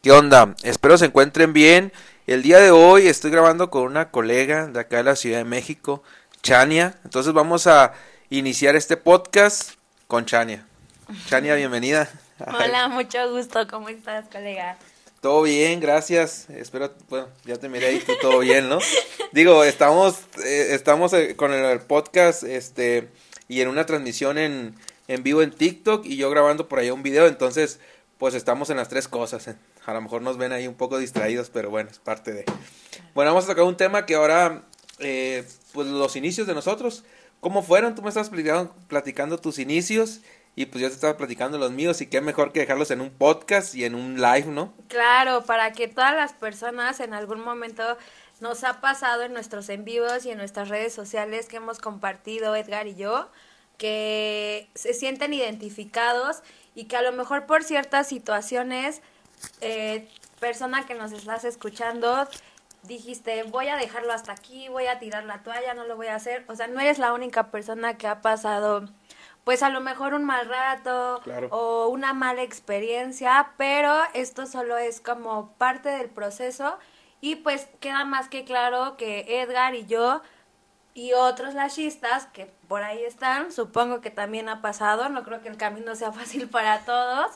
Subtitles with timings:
[0.00, 0.54] ¿Qué onda?
[0.62, 1.92] Espero se encuentren bien.
[2.28, 5.44] El día de hoy estoy grabando con una colega de acá de la Ciudad de
[5.44, 6.04] México,
[6.40, 6.94] Chania.
[7.02, 7.94] Entonces vamos a
[8.30, 9.72] iniciar este podcast
[10.06, 10.64] con Chania.
[11.26, 12.08] Chania, bienvenida.
[12.46, 13.66] Hola, mucho gusto.
[13.66, 14.78] ¿Cómo estás, colega?
[15.20, 16.48] Todo bien, gracias.
[16.48, 18.78] Espero, bueno, ya te miré ahí, todo bien, ¿no?
[19.32, 23.08] Digo, estamos, eh, estamos eh, con el podcast, este,
[23.48, 24.76] y en una transmisión en,
[25.08, 27.80] en vivo en TikTok y yo grabando por ahí un video, entonces,
[28.16, 29.48] pues estamos en las tres cosas.
[29.48, 29.56] ¿eh?
[29.88, 32.44] A lo mejor nos ven ahí un poco distraídos, pero bueno, es parte de...
[33.14, 34.64] Bueno, vamos a tocar un tema que ahora,
[34.98, 37.04] pues los inicios de nosotros,
[37.40, 37.94] ¿cómo fueron?
[37.94, 40.20] Tú me estabas platicando, platicando tus inicios
[40.54, 43.08] y pues yo te estaba platicando los míos y qué mejor que dejarlos en un
[43.08, 44.74] podcast y en un live, ¿no?
[44.88, 47.96] Claro, para que todas las personas en algún momento
[48.40, 52.54] nos ha pasado en nuestros en vivos y en nuestras redes sociales que hemos compartido
[52.54, 53.30] Edgar y yo,
[53.78, 56.42] que se sienten identificados
[56.74, 59.00] y que a lo mejor por ciertas situaciones,
[59.60, 60.08] eh,
[60.40, 62.28] persona que nos estás escuchando,
[62.84, 66.14] dijiste, voy a dejarlo hasta aquí, voy a tirar la toalla, no lo voy a
[66.14, 66.44] hacer.
[66.48, 68.88] O sea, no eres la única persona que ha pasado
[69.48, 75.00] pues a lo mejor un mal rato o una mala experiencia, pero esto solo es
[75.00, 76.76] como parte del proceso
[77.22, 80.20] y pues queda más que claro que Edgar y yo
[80.92, 85.48] y otros lashistas que por ahí están, supongo que también ha pasado, no creo que
[85.48, 87.30] el camino sea fácil para todos.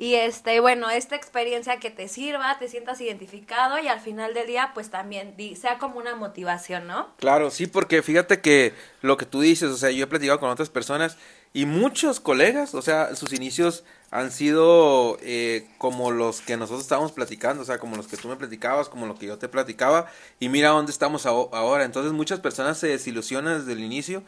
[0.00, 4.46] Y este, bueno, esta experiencia que te sirva, te sientas identificado y al final del
[4.46, 7.08] día, pues también sea como una motivación, ¿no?
[7.16, 10.50] Claro, sí, porque fíjate que lo que tú dices, o sea, yo he platicado con
[10.50, 11.18] otras personas
[11.52, 13.82] y muchos colegas, o sea, sus inicios
[14.12, 18.28] han sido eh, como los que nosotros estábamos platicando, o sea, como los que tú
[18.28, 20.06] me platicabas, como lo que yo te platicaba,
[20.38, 21.84] y mira dónde estamos ahora.
[21.84, 24.22] Entonces muchas personas se desilusionan desde el inicio,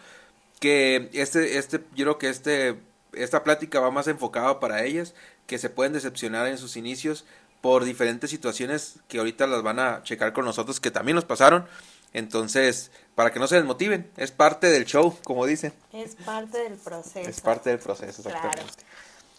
[0.58, 2.76] que este, este, yo creo que este,
[3.12, 5.14] esta plática va más enfocada para ellas,
[5.50, 7.24] que se pueden decepcionar en sus inicios
[7.60, 11.66] por diferentes situaciones que ahorita las van a checar con nosotros, que también nos pasaron,
[12.12, 15.72] entonces, para que no se desmotiven, es parte del show, como dicen.
[15.92, 17.28] Es parte del proceso.
[17.28, 18.84] Es parte del proceso, exactamente.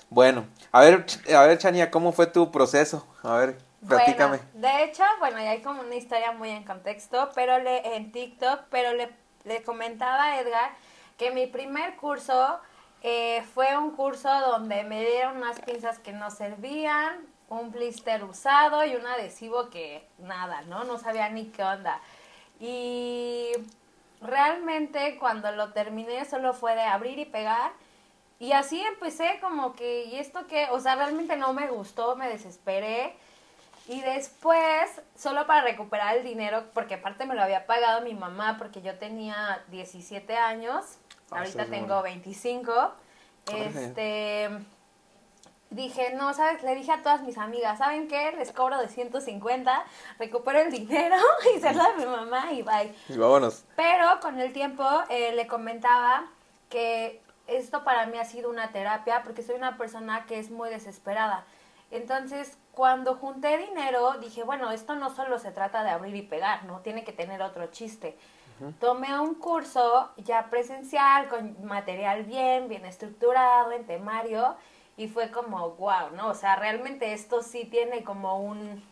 [0.10, 3.08] Bueno, a ver, a ver, Chania, ¿cómo fue tu proceso?
[3.24, 3.58] A ver,
[3.88, 4.42] platícame.
[4.54, 8.64] de hecho, bueno, ya hay como una historia muy en contexto, pero le, en TikTok,
[8.70, 9.12] pero le,
[9.46, 10.72] le comentaba a Edgar
[11.18, 12.60] que mi primer curso
[13.04, 18.86] eh, fue un curso donde me dieron unas pinzas que no servían, un blister usado
[18.86, 20.84] y un adhesivo que nada, ¿no?
[20.84, 22.00] No sabía ni qué onda.
[22.60, 23.52] Y
[24.22, 27.72] realmente cuando lo terminé solo fue de abrir y pegar.
[28.40, 30.68] Y así empecé como que, ¿y esto qué?
[30.72, 33.16] O sea, realmente no me gustó, me desesperé.
[33.88, 38.58] Y después, solo para recuperar el dinero, porque aparte me lo había pagado mi mamá
[38.58, 40.98] porque yo tenía 17 años,
[41.32, 42.92] ahorita tengo 25.
[43.48, 44.50] Este
[45.72, 46.62] dije, no, ¿sabes?
[46.64, 48.34] Le dije a todas mis amigas, ¿saben qué?
[48.34, 49.86] Les cobro de 150,
[50.20, 51.16] recupero el dinero
[51.56, 52.94] y se lo a mi mamá y bye.
[53.10, 53.64] Y vámonos.
[53.76, 56.28] Pero con el tiempo eh, le comentaba
[56.70, 60.70] que esto para mí ha sido una terapia porque soy una persona que es muy
[60.70, 61.46] desesperada.
[61.90, 66.64] Entonces, cuando junté dinero, dije, bueno, esto no solo se trata de abrir y pegar,
[66.64, 66.80] ¿no?
[66.80, 68.18] Tiene que tener otro chiste.
[68.80, 74.56] Tomé un curso ya presencial, con material bien, bien estructurado, en temario,
[74.98, 76.28] y fue como, wow, ¿no?
[76.30, 78.84] O sea, realmente esto sí tiene como un,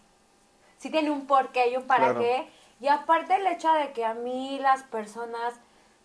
[0.78, 2.50] sí tiene un porqué y un para qué.
[2.80, 5.54] Y aparte el hecho de que a mí las personas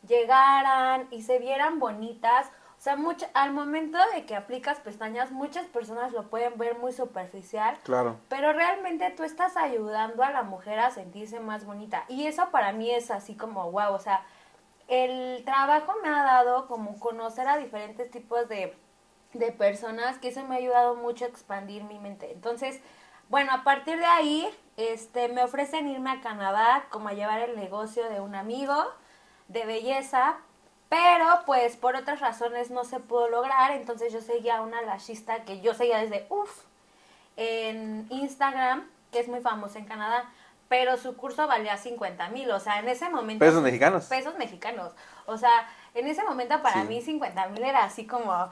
[0.07, 2.51] llegaran y se vieran bonitas,
[2.85, 7.79] sea, mucho, al momento de que aplicas pestañas, muchas personas lo pueden ver muy superficial.
[7.83, 8.19] Claro.
[8.29, 12.05] Pero realmente tú estás ayudando a la mujer a sentirse más bonita.
[12.09, 14.25] Y eso para mí es así como, wow, o sea,
[14.89, 18.77] el trabajo me ha dado como conocer a diferentes tipos de
[19.35, 22.33] de personas que eso me ha ayudado mucho a expandir mi mente.
[22.33, 22.81] Entonces,
[23.29, 27.57] bueno, a partir de ahí, este, me ofrecen irme a Canadá como a llevar el
[27.57, 28.75] negocio de un amigo
[29.49, 30.39] de belleza,
[30.95, 35.61] pero pues por otras razones no se pudo lograr, entonces yo seguía una lashista que
[35.61, 36.63] yo seguía desde, uff,
[37.37, 40.31] en Instagram, que es muy famosa en Canadá,
[40.69, 43.45] pero su curso valía 50 mil, o sea, en ese momento...
[43.45, 44.05] Pesos mexicanos.
[44.05, 44.93] Pesos mexicanos,
[45.27, 48.51] o sea, en ese momento para mí 50 mil era así como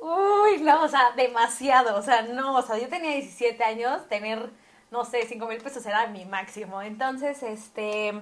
[0.00, 1.98] Uy, no, o sea, demasiado.
[1.98, 4.50] O sea, no, o sea, yo tenía 17 años, tener,
[4.90, 6.82] no sé, 5 mil pesos era mi máximo.
[6.82, 8.12] Entonces, este,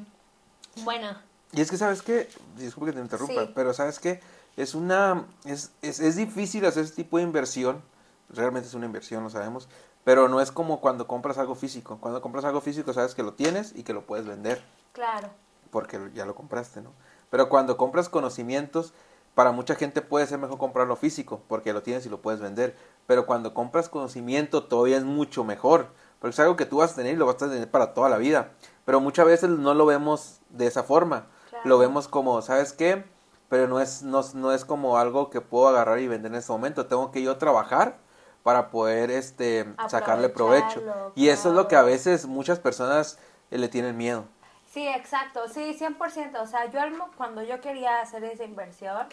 [0.85, 1.17] bueno.
[1.55, 2.29] Y es que, ¿sabes qué?
[2.57, 4.21] Disculpe que te interrumpa, pero ¿sabes qué?
[4.57, 7.83] Es una, es, es, es difícil hacer ese tipo de inversión.
[8.29, 9.69] Realmente es una inversión, lo sabemos.
[10.05, 11.99] Pero no es como cuando compras algo físico.
[12.01, 14.63] Cuando compras algo físico sabes que lo tienes y que lo puedes vender.
[14.93, 15.31] Claro.
[15.71, 16.93] Porque ya lo compraste, ¿no?
[17.31, 18.93] Pero cuando compras conocimientos,
[19.35, 22.77] para mucha gente puede ser mejor comprarlo físico porque lo tienes y lo puedes vender.
[23.07, 25.89] pero cuando compras conocimiento todavía es mucho mejor,
[26.21, 28.09] porque es algo que tú vas a tener y lo vas a tener para toda
[28.09, 28.53] la vida,
[28.87, 31.27] pero muchas veces no lo vemos de esa forma,
[31.65, 33.05] lo vemos como, ¿sabes qué?
[33.49, 36.51] Pero no es, no, no es como algo que puedo agarrar y vender en ese
[36.53, 37.99] momento, tengo que yo trabajar
[38.43, 40.83] para poder este sacarle provecho.
[41.15, 43.19] Y eso es lo que a veces muchas personas
[43.51, 44.27] eh, le tienen miedo.
[44.71, 46.41] Sí, exacto, sí, 100%.
[46.41, 46.81] O sea, yo
[47.17, 49.07] cuando yo quería hacer esa inversión,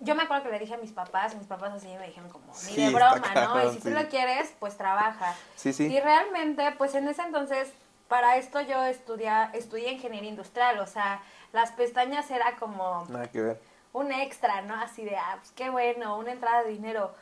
[0.00, 2.46] yo me acuerdo que le dije a mis papás, mis papás así me dijeron como,
[2.66, 3.68] ni de broma, ¿no?
[3.68, 5.34] Y si tú lo quieres, pues trabaja.
[5.54, 5.86] Sí, sí.
[5.86, 7.72] Y realmente, pues en ese entonces,
[8.08, 11.22] para esto yo estudié, estudié ingeniería industrial, o sea,
[11.52, 13.04] las pestañas era como...
[13.08, 13.60] Nada que ver.
[13.92, 14.74] Un extra, ¿no?
[14.74, 17.14] Así de, ah, pues qué bueno, una entrada de dinero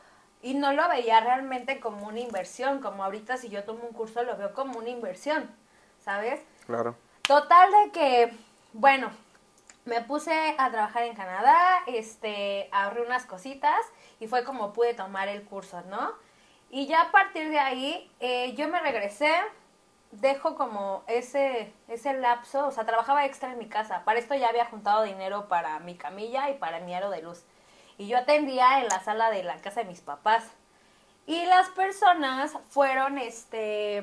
[0.44, 4.22] y no lo veía realmente como una inversión, como ahorita si yo tomo un curso
[4.22, 5.50] lo veo como una inversión,
[6.04, 6.38] ¿sabes?
[6.66, 6.94] Claro.
[7.22, 8.36] Total de que,
[8.74, 9.10] bueno,
[9.86, 13.80] me puse a trabajar en Canadá, este, ahorré unas cositas
[14.20, 16.12] y fue como pude tomar el curso, ¿no?
[16.70, 19.32] Y ya a partir de ahí eh, yo me regresé,
[20.20, 24.48] dejo como ese, ese lapso, o sea, trabajaba extra en mi casa, para esto ya
[24.48, 27.44] había juntado dinero para mi camilla y para mi aro de luz
[27.98, 30.44] y yo atendía en la sala de la casa de mis papás.
[31.26, 34.02] Y las personas fueron, este,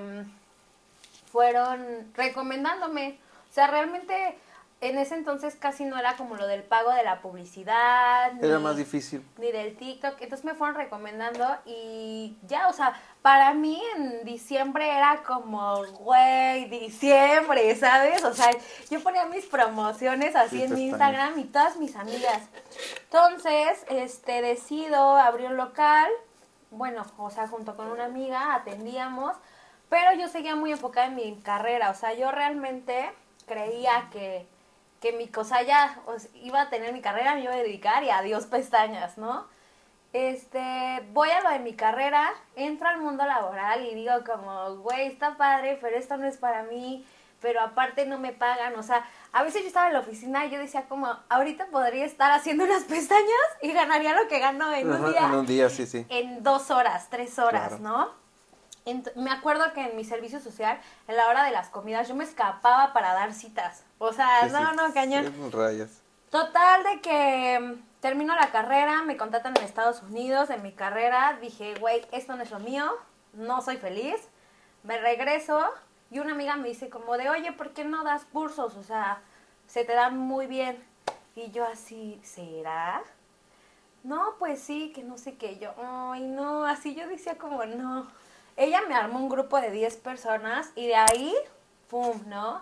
[1.32, 3.20] fueron recomendándome.
[3.50, 4.38] O sea, realmente
[4.82, 8.44] en ese entonces casi no era como lo del pago de la publicidad.
[8.44, 9.24] Era más difícil.
[9.38, 10.20] Ni del TikTok.
[10.20, 16.66] Entonces me fueron recomendando y ya, o sea, para mí en diciembre era como, güey,
[16.66, 18.24] diciembre, ¿sabes?
[18.26, 18.50] O sea,
[18.90, 22.42] yo ponía mis promociones así en mi Instagram y todas mis amigas.
[23.04, 26.10] Entonces, este, decido abrir un local.
[26.72, 29.38] Bueno, o sea, junto con una amiga atendíamos.
[29.90, 31.92] Pero yo seguía muy enfocada en mi carrera.
[31.92, 33.12] O sea, yo realmente
[33.46, 34.48] creía que
[35.02, 36.00] que mi cosa ya
[36.36, 39.48] iba a tener mi carrera, me iba a dedicar y adiós pestañas, ¿no?
[40.14, 45.08] Este, voy a lo de mi carrera, entro al mundo laboral y digo como, güey,
[45.08, 47.06] está padre, pero esto no es para mí,
[47.42, 50.52] pero aparte no me pagan, o sea, a veces yo estaba en la oficina y
[50.52, 54.92] yo decía como, ahorita podría estar haciendo unas pestañas y ganaría lo que gano en
[54.92, 55.26] un día.
[55.26, 56.06] En un día, sí, sí.
[56.10, 58.21] En dos horas, tres horas, ¿no?
[59.16, 62.24] Me acuerdo que en mi servicio social, en la hora de las comidas, yo me
[62.24, 63.84] escapaba para dar citas.
[64.00, 65.52] O sea, no, no, cañón.
[65.52, 66.02] rayas.
[66.30, 71.38] Total de que mm, termino la carrera, me contratan en Estados Unidos, en mi carrera,
[71.42, 72.90] dije, güey, esto no es lo mío,
[73.34, 74.16] no soy feliz.
[74.84, 75.62] Me regreso
[76.10, 78.76] y una amiga me dice como de, oye, ¿por qué no das cursos?
[78.76, 79.22] O sea,
[79.68, 80.84] se te dan muy bien.
[81.36, 83.04] Y yo así, ¿será?
[84.04, 85.60] No, pues sí, que no sé qué.
[85.60, 88.08] Yo, ay, no, así yo decía como, no
[88.64, 91.34] ella me armó un grupo de 10 personas y de ahí,
[91.90, 92.62] ¡pum!, ¿no?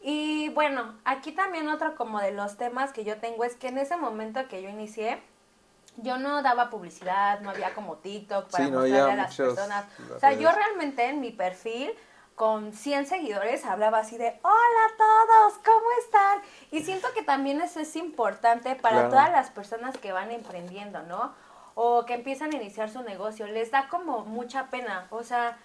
[0.00, 3.78] Y bueno, aquí también otro como de los temas que yo tengo es que en
[3.78, 5.22] ese momento que yo inicié,
[5.96, 9.86] yo no daba publicidad, no había como TikTok para mostrarle a las personas.
[10.14, 11.92] O sea, yo realmente en mi perfil
[12.34, 16.42] con 100 seguidores hablaba así de, hola a todos, ¿cómo están?
[16.70, 21.34] Y siento que también eso es importante para todas las personas que van emprendiendo, ¿no?
[21.78, 25.06] O que empiezan a iniciar su negocio, les da como mucha pena.
[25.10, 25.58] O sea,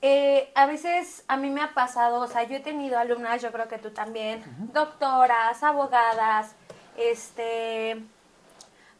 [0.00, 3.50] eh, a veces a mí me ha pasado, o sea, yo he tenido alumnas, yo
[3.50, 6.54] creo que tú también, doctoras, abogadas,
[6.96, 8.04] este,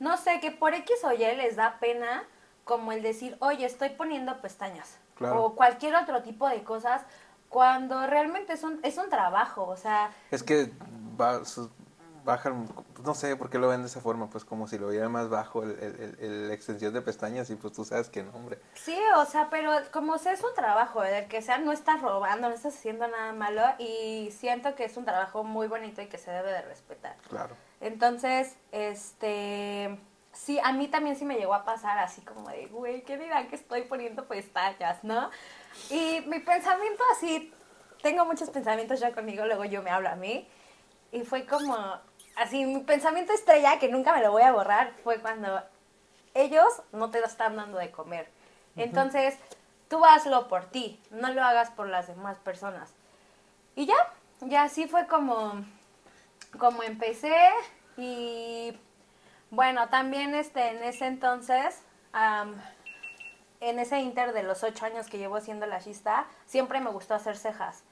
[0.01, 2.25] no sé, que por X o Y les da pena
[2.65, 4.99] como el decir, oye, estoy poniendo pestañas.
[5.21, 7.03] O cualquier otro tipo de cosas,
[7.49, 10.11] cuando realmente es un, es un trabajo, o sea...
[10.33, 10.73] Es que
[11.19, 11.43] va,
[12.27, 12.69] bajan,
[13.03, 15.31] no sé por qué lo ven de esa forma, pues como si lo viera más
[15.31, 18.59] bajo el, extensión de pestañas y pues tú sabes que no, hombre.
[18.75, 22.49] Sí, o sea, pero como sea es un trabajo, el que sea no estás robando,
[22.49, 26.19] no estás haciendo nada malo y siento que es un trabajo muy bonito y que
[26.19, 27.17] se debe de respetar.
[27.29, 27.57] Claro.
[27.81, 29.99] Entonces, este,
[30.33, 33.49] sí, a mí también sí me llegó a pasar así como de, güey, ¿qué dirán
[33.49, 35.31] que estoy poniendo pestañas, no?
[35.91, 37.53] Y mi pensamiento así,
[38.03, 40.49] tengo muchos pensamientos ya conmigo, luego yo me hablo a mí.
[41.13, 41.77] Y fue como,
[42.37, 45.63] así mi pensamiento estrella, que nunca me lo voy a borrar, fue cuando
[46.35, 48.29] ellos no te están dando de comer.
[48.77, 49.39] Entonces,
[49.89, 52.93] tú hazlo por ti, no lo hagas por las demás personas.
[53.75, 53.97] Y ya,
[54.41, 55.65] ya así fue como,
[56.59, 57.51] como empecé
[57.97, 58.79] y
[59.51, 61.81] bueno, también este, en ese entonces,
[63.61, 67.15] en ese inter de los ocho años que llevo siendo la chista, siempre me gustó
[67.15, 67.83] hacer cejas.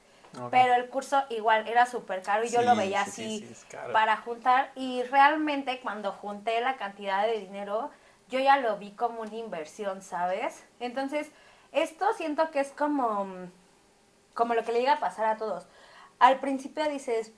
[0.51, 3.47] Pero el curso igual era súper caro y yo lo veía así
[3.93, 4.71] para juntar.
[4.75, 7.91] Y realmente cuando junté la cantidad de dinero,
[8.29, 10.65] yo ya lo vi como una inversión, ¿sabes?
[10.79, 11.31] Entonces,
[11.71, 13.27] esto siento que es como,
[14.33, 15.67] como lo que le llega a pasar a todos.
[16.19, 17.31] Al principio dices,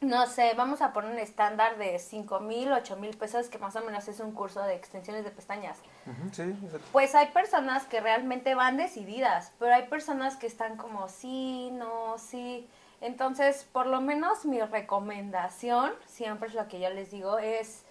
[0.00, 3.76] no sé, vamos a poner un estándar de cinco mil, ocho mil pesos, que más
[3.76, 5.78] o menos es un curso de extensiones de pestañas.
[6.92, 12.16] Pues hay personas que realmente van decididas, pero hay personas que están como sí, no,
[12.18, 12.68] sí.
[13.00, 17.82] Entonces, por lo menos mi recomendación, siempre es lo que yo les digo, es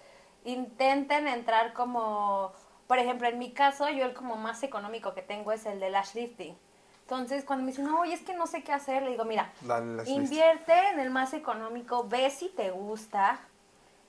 [0.45, 2.53] intenten entrar como,
[2.87, 5.89] por ejemplo, en mi caso, yo el como más económico que tengo es el de
[5.89, 6.55] lash lifting.
[7.01, 9.51] Entonces, cuando me dicen, no, oye, es que no sé qué hacer, le digo, mira,
[10.07, 13.39] invierte en el más económico, ve si te gusta,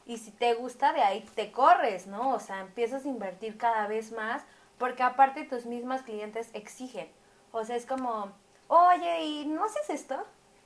[0.06, 2.34] y si te gusta, de ahí te corres, ¿no?
[2.34, 4.42] O sea, empiezas a invertir cada vez más,
[4.78, 7.08] porque aparte tus mismas clientes exigen.
[7.50, 8.32] O sea, es como,
[8.68, 10.24] oye, ¿y no haces esto?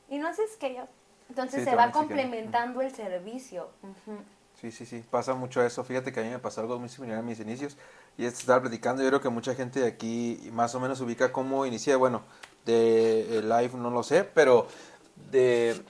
[0.08, 0.86] ¿Y no haces aquello?
[1.30, 3.70] Entonces se va complementando el servicio.
[4.60, 5.84] Sí, sí, sí, pasa mucho eso.
[5.84, 7.78] Fíjate que a mí me pasó algo muy similar en mis inicios.
[8.18, 11.32] Y es estar platicando, yo creo que mucha gente de aquí más o menos ubica
[11.32, 11.94] cómo inicié.
[11.94, 12.24] Bueno,
[12.66, 14.66] de live no lo sé, pero
[15.30, 15.80] de...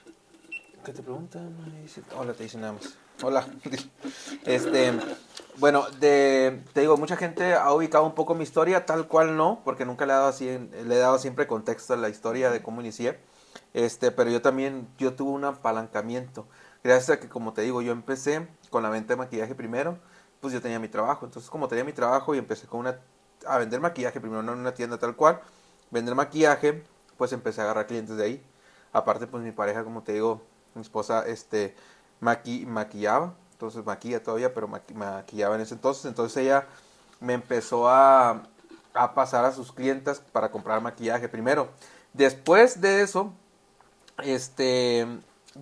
[0.85, 1.57] ¿Qué te preguntan?
[2.17, 2.97] Hola, te dicen nada más.
[3.23, 3.47] Hola.
[4.47, 4.93] Este,
[5.59, 9.61] bueno, de, te digo, mucha gente ha ubicado un poco mi historia, tal cual no,
[9.65, 12.63] porque nunca le he dado así, le he dado siempre contexto a la historia de
[12.63, 13.19] cómo inicié.
[13.75, 16.47] Este, pero yo también, yo tuve un apalancamiento.
[16.83, 19.99] Gracias a que, como te digo, yo empecé con la venta de maquillaje primero,
[20.41, 21.27] pues yo tenía mi trabajo.
[21.27, 23.01] Entonces, como tenía mi trabajo y empecé con una,
[23.47, 25.41] a vender maquillaje, primero no en una tienda tal cual,
[25.91, 26.85] vender maquillaje,
[27.19, 28.47] pues empecé a agarrar clientes de ahí.
[28.93, 30.41] Aparte, pues mi pareja, como te digo,
[30.75, 31.75] mi esposa, este,
[32.21, 36.05] maqui maquillaba, entonces maquilla todavía, pero maquillaba en ese entonces.
[36.05, 36.67] Entonces ella
[37.21, 38.43] me empezó a,
[38.95, 41.69] a pasar a sus clientas para comprar maquillaje primero.
[42.13, 43.33] Después de eso,
[44.23, 45.07] este,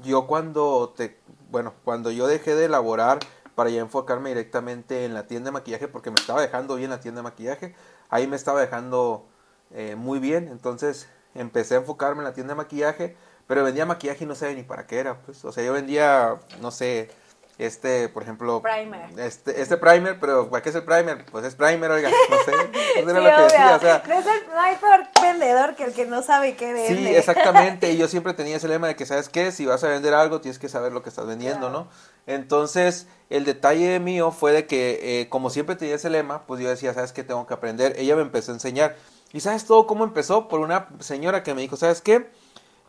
[0.05, 1.19] yo cuando te,
[1.51, 3.19] bueno, cuando yo dejé de elaborar
[3.55, 7.01] para ya enfocarme directamente en la tienda de maquillaje, porque me estaba dejando bien la
[7.01, 7.75] tienda de maquillaje,
[8.09, 9.27] ahí me estaba dejando
[9.73, 13.17] eh, muy bien, entonces empecé a enfocarme en la tienda de maquillaje,
[13.49, 16.37] pero vendía maquillaje y no sabía ni para qué era, pues, o sea, yo vendía,
[16.61, 17.11] no sé,
[17.57, 19.19] este, por ejemplo, primer.
[19.19, 21.25] Este, este primer, pero ¿para qué es el primer?
[21.25, 24.03] Pues es primer, oiga, no sé, no era lo que decía, o sea.
[24.07, 26.97] No, hay peor vendedor que el que no sabe qué vende.
[26.97, 29.51] Sí, exactamente, y yo siempre tenía ese lema de que, ¿sabes qué?
[29.51, 31.89] Si vas a vender algo, tienes que saber lo que estás vendiendo, ¿no?
[32.27, 36.69] Entonces, el detalle mío fue de que, eh, como siempre tenía ese lema, pues yo
[36.69, 37.25] decía, ¿sabes qué?
[37.25, 37.95] Tengo que aprender.
[37.97, 38.95] Ella me empezó a enseñar.
[39.33, 40.49] ¿Y sabes todo cómo empezó?
[40.49, 42.31] Por una señora que me dijo, ¿sabes qué?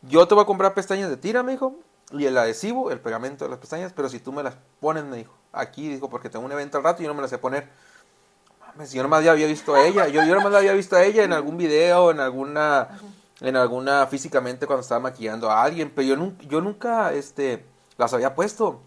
[0.01, 1.75] Yo te voy a comprar pestañas de tira, me dijo,
[2.11, 5.17] y el adhesivo, el pegamento de las pestañas, pero si tú me las pones, me
[5.17, 7.37] dijo, aquí, dijo, porque tengo un evento al rato y yo no me las sé
[7.37, 7.69] poner.
[8.59, 11.03] Mames, yo nomás ya había visto a ella, yo, yo nomás la había visto a
[11.03, 12.99] ella en algún video, en alguna,
[13.41, 17.65] en alguna físicamente cuando estaba maquillando a alguien, pero yo, yo nunca, este,
[17.97, 18.81] las había puesto.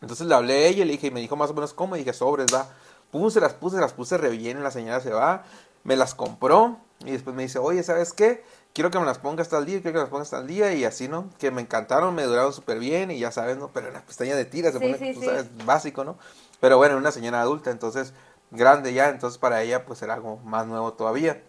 [0.00, 1.96] Entonces le hablé a ella y le dije, y me dijo más o menos cómo,
[1.96, 2.68] y dije, sobres, va.
[3.10, 5.44] Puse, las puse, las puse re bien, la señora se va,
[5.84, 8.44] me las compró, y después me dice, oye, ¿sabes qué?
[8.76, 10.46] Quiero que me las pongas hasta el día, quiero que me las pongas hasta el
[10.48, 11.30] día y así, ¿no?
[11.38, 13.70] Que me encantaron, me duraron súper bien y ya sabes, ¿no?
[13.72, 16.18] Pero en la pestaña de tiras se pone, tú sabes, básico, ¿no?
[16.60, 18.12] Pero bueno, una señora adulta, entonces
[18.50, 21.42] grande ya, entonces para ella pues era algo más nuevo todavía.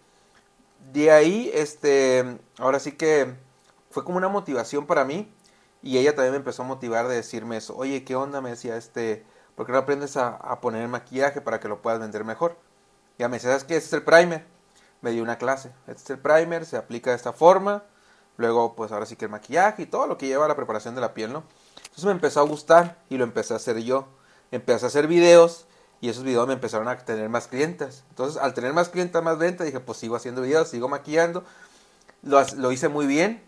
[0.93, 3.35] De ahí, este, ahora sí que
[3.91, 5.29] fue como una motivación para mí
[5.83, 8.39] y ella también me empezó a motivar de decirme eso, oye, ¿qué onda?
[8.39, 11.81] Me decía, este, ¿por qué no aprendes a, a poner el maquillaje para que lo
[11.81, 12.55] puedas vender mejor?
[13.19, 13.75] Ya me decía, ¿sabes qué?
[13.75, 14.56] Ese es el primer
[15.01, 15.71] me dio una clase.
[15.87, 17.83] Este es el primer, se aplica de esta forma.
[18.37, 20.95] Luego, pues ahora sí que el maquillaje y todo lo que lleva a la preparación
[20.95, 21.43] de la piel, ¿no?
[21.77, 24.07] Entonces me empezó a gustar y lo empecé a hacer yo.
[24.51, 25.65] Empecé a hacer videos
[25.99, 28.03] y esos videos me empezaron a tener más clientes.
[28.09, 31.43] Entonces, al tener más clientes, más venta, dije, pues sigo haciendo videos, sigo maquillando.
[32.21, 33.43] Lo, lo hice muy bien.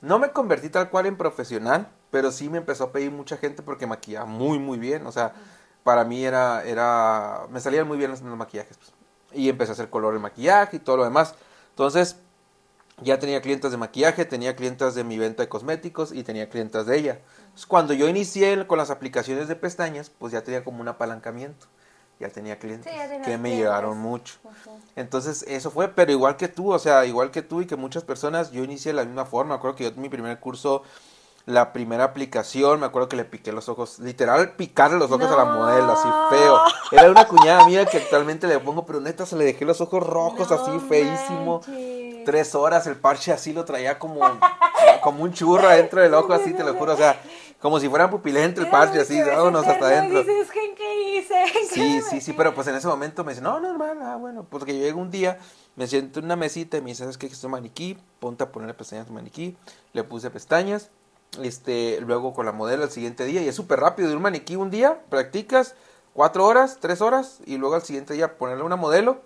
[0.00, 3.62] No me convertí tal cual en profesional, pero sí me empezó a pedir mucha gente
[3.62, 5.06] porque maquillaba muy, muy bien.
[5.06, 5.34] O sea,
[5.84, 8.78] para mí era, era, me salían muy bien los, los maquillajes.
[8.78, 8.92] Pues
[9.32, 11.34] y empecé a hacer color de maquillaje y todo lo demás.
[11.70, 12.16] Entonces,
[13.02, 16.86] ya tenía clientes de maquillaje, tenía clientes de mi venta de cosméticos y tenía clientes
[16.86, 17.18] de ella.
[17.68, 21.66] cuando yo inicié con las aplicaciones de pestañas, pues ya tenía como un apalancamiento.
[22.18, 22.92] Ya tenía clientes
[23.24, 24.34] que me llegaron mucho.
[24.94, 28.04] Entonces, eso fue, pero igual que tú, o sea, igual que tú y que muchas
[28.04, 29.58] personas, yo inicié de la misma forma.
[29.58, 30.82] Creo que yo mi primer curso
[31.46, 35.36] la primera aplicación, me acuerdo que le piqué los ojos, literal picarle los ojos a
[35.36, 36.60] la modelo, así feo.
[36.92, 40.06] Era una cuñada mía que actualmente le pongo, pero neta se le dejé los ojos
[40.06, 41.60] rojos, así feísimo.
[42.24, 44.20] Tres horas, el parche así lo traía como,
[45.02, 47.20] como un churro adentro del ojo, así te lo juro, o sea,
[47.60, 50.22] como si fuera pupilente el parche, así, vámonos hasta adentro.
[51.70, 54.64] Sí, sí, sí, pero pues en ese momento me dice, no, normal, ah, bueno, pues
[54.64, 55.38] que yo llego un día,
[55.76, 57.28] me siento en una mesita y me dice, ¿sabes qué?
[57.28, 59.56] Que es un maniquí, ponte a ponerle pestañas a tu maniquí,
[59.92, 60.90] le puse pestañas,
[61.42, 64.56] este, luego con la modelo al siguiente día y es súper rápido de un maniquí
[64.56, 65.74] un día, practicas
[66.12, 69.22] cuatro horas, tres horas y luego al siguiente día ponerle una modelo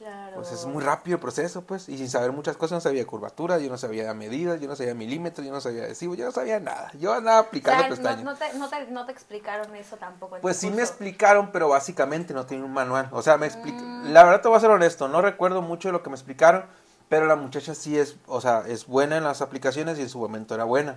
[0.00, 0.36] Claro.
[0.36, 3.58] Pues es muy rápido el proceso, pues, y sin saber muchas cosas, no sabía curvatura,
[3.58, 6.58] yo no sabía medidas, yo no sabía milímetros, yo no sabía adhesivo, yo no sabía
[6.58, 6.90] nada.
[6.98, 8.24] Yo andaba O aplicando sea, pestañas.
[8.24, 10.36] no te, no, te, no te explicaron eso tampoco.
[10.36, 13.10] en Pues sí me explicaron, pero básicamente no tiene un manual.
[13.12, 13.76] O sea, me explica.
[13.78, 14.14] Mm.
[14.14, 16.64] La verdad te voy a ser honesto, no recuerdo mucho de lo que me explicaron,
[17.10, 20.18] pero la muchacha sí es, o sea, es buena en las aplicaciones y en su
[20.18, 20.96] momento era buena.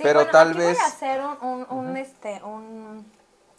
[0.00, 3.12] Sí, pero bueno, tal aquí vez- voy a hacer un, un, un, este, un...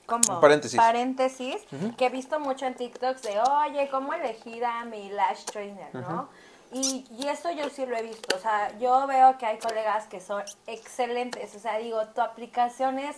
[0.08, 0.22] ¿Cómo?
[0.36, 0.76] Un paréntesis.
[0.78, 1.56] Paréntesis,
[1.98, 6.28] que he visto mucho en TikToks de, oye, ¿cómo elegir a mi lash trainer, no?
[6.74, 10.08] Y, y esto yo sí lo he visto, o sea, yo veo que hay colegas
[10.08, 13.16] que son excelentes, o sea, digo, tu aplicación es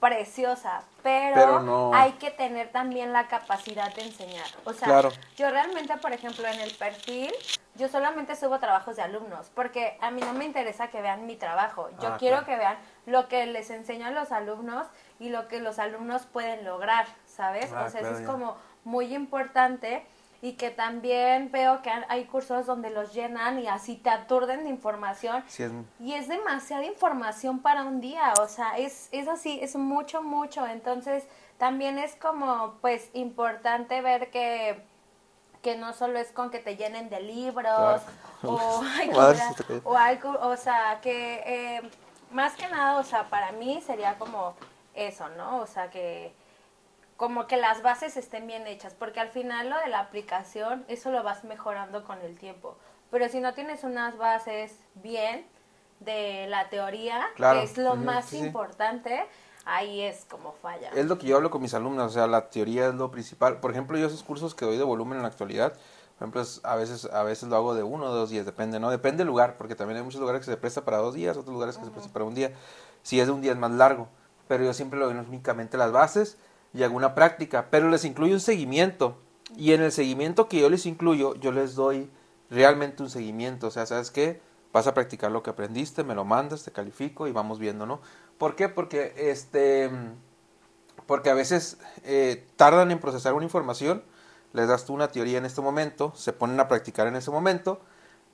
[0.00, 4.46] preciosa, pero, Pero no- hay que tener también la capacidad de enseñar.
[4.64, 5.10] O sea, Claro.
[5.36, 7.32] yo realmente, por ejemplo, en el perfil,
[7.80, 11.34] yo solamente subo trabajos de alumnos, porque a mí no me interesa que vean mi
[11.36, 11.88] trabajo.
[12.00, 12.46] Yo Ah, quiero claro.
[12.46, 14.86] que vean lo que les enseño a los alumnos
[15.18, 17.72] y lo que los alumnos pueden lograr, ¿sabes?
[17.72, 18.32] Ah, o sea, claro, eso es ya.
[18.32, 20.06] como muy importante
[20.42, 24.70] y que también veo que hay cursos donde los llenan y así te aturden de
[24.70, 25.42] información.
[25.48, 29.76] Sí es- Y es demasiada información para un día, o sea, es, es así, es
[29.76, 30.66] mucho, mucho.
[30.66, 31.26] Entonces,
[31.58, 34.82] también es como, pues, importante ver que,
[35.62, 38.02] que no solo es con que te llenen de libros
[38.40, 38.54] Claro.
[38.54, 38.82] o,
[39.84, 41.82] o algo, o sea, que eh,
[42.30, 44.54] más que nada, o sea, para mí sería como
[44.94, 45.58] eso, ¿no?
[45.58, 46.34] O sea, que
[47.16, 51.10] como que las bases estén bien hechas, porque al final lo de la aplicación, eso
[51.10, 52.78] lo vas mejorando con el tiempo.
[53.10, 55.46] Pero si no tienes unas bases bien
[55.98, 57.58] de la teoría, Claro.
[57.58, 58.50] que es lo más sí, sí.
[59.70, 60.90] Ahí es como falla.
[60.90, 63.60] Es lo que yo hablo con mis alumnos, o sea, la teoría es lo principal.
[63.60, 65.72] Por ejemplo, yo esos cursos que doy de volumen en la actualidad,
[66.18, 68.90] por ejemplo, a veces a veces lo hago de uno o dos días, depende, ¿no?
[68.90, 71.54] Depende del lugar, porque también hay muchos lugares que se presta para dos días, otros
[71.54, 72.52] lugares que se presta para un día.
[73.02, 74.08] Si es de un día es más largo,
[74.48, 76.36] pero yo siempre lo doy únicamente las bases
[76.74, 79.16] y hago una práctica, pero les incluyo un seguimiento.
[79.56, 82.10] Y en el seguimiento que yo les incluyo, yo les doy
[82.50, 84.40] realmente un seguimiento, o sea, ¿sabes qué?
[84.72, 88.00] Vas a practicar lo que aprendiste, me lo mandas, te califico y vamos viendo, ¿no?
[88.38, 88.68] ¿Por qué?
[88.68, 89.90] Porque este
[91.06, 94.04] porque a veces eh, tardan en procesar una información,
[94.52, 97.80] les das tú una teoría en este momento, se ponen a practicar en ese momento,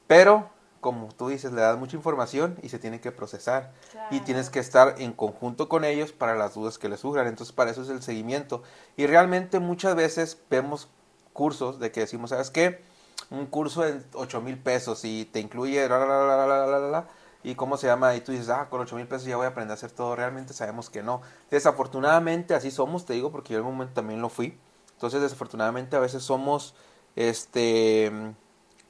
[0.07, 0.50] pero
[0.81, 3.73] como tú dices, le das mucha información y se tiene que procesar
[4.11, 7.54] y tienes que estar en conjunto con ellos para las dudas que les surjan, entonces
[7.54, 8.63] para eso es el seguimiento
[8.97, 10.89] y realmente muchas veces vemos
[11.32, 12.82] cursos de que decimos, ¿sabes qué?
[13.30, 15.89] un curso en 8 mil pesos y te incluye...
[15.89, 16.47] La, la,
[16.78, 17.06] la,
[17.47, 19.50] y cómo se llama, y tú dices, ah, con 8 mil pesos ya voy a
[19.50, 21.23] aprender a hacer todo, realmente sabemos que no.
[21.49, 24.58] Desafortunadamente así somos, te digo, porque yo en algún momento también lo fui.
[24.95, 26.75] Entonces, desafortunadamente a veces somos,
[27.15, 28.10] este,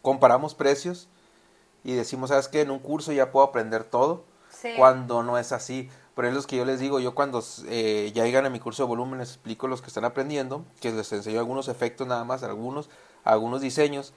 [0.00, 1.08] comparamos precios
[1.84, 4.70] y decimos, sabes que en un curso ya puedo aprender todo, sí.
[4.78, 5.90] cuando no es así.
[6.14, 8.88] Pero es que yo les digo, yo cuando eh, ya llegan a mi curso de
[8.88, 12.88] volumen les explico los que están aprendiendo, que les enseño algunos efectos nada más, algunos,
[13.22, 14.14] algunos diseños,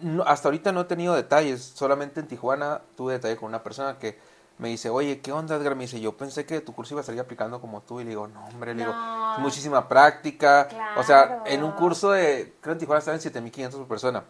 [0.00, 3.98] no, hasta ahorita no he tenido detalles, solamente en Tijuana tuve detalle con una persona
[3.98, 4.18] que
[4.58, 5.74] me dice, oye, ¿qué onda Edgar?
[5.74, 8.00] Me dice, yo pensé que tu curso iba a salir aplicando como tú.
[8.00, 8.94] Y le digo, no, hombre, le digo,
[9.38, 10.68] muchísima práctica.
[10.96, 11.42] O sea, Claro.
[11.46, 14.24] en un curso de, creo en Tijuana estaba en 7500 por persona.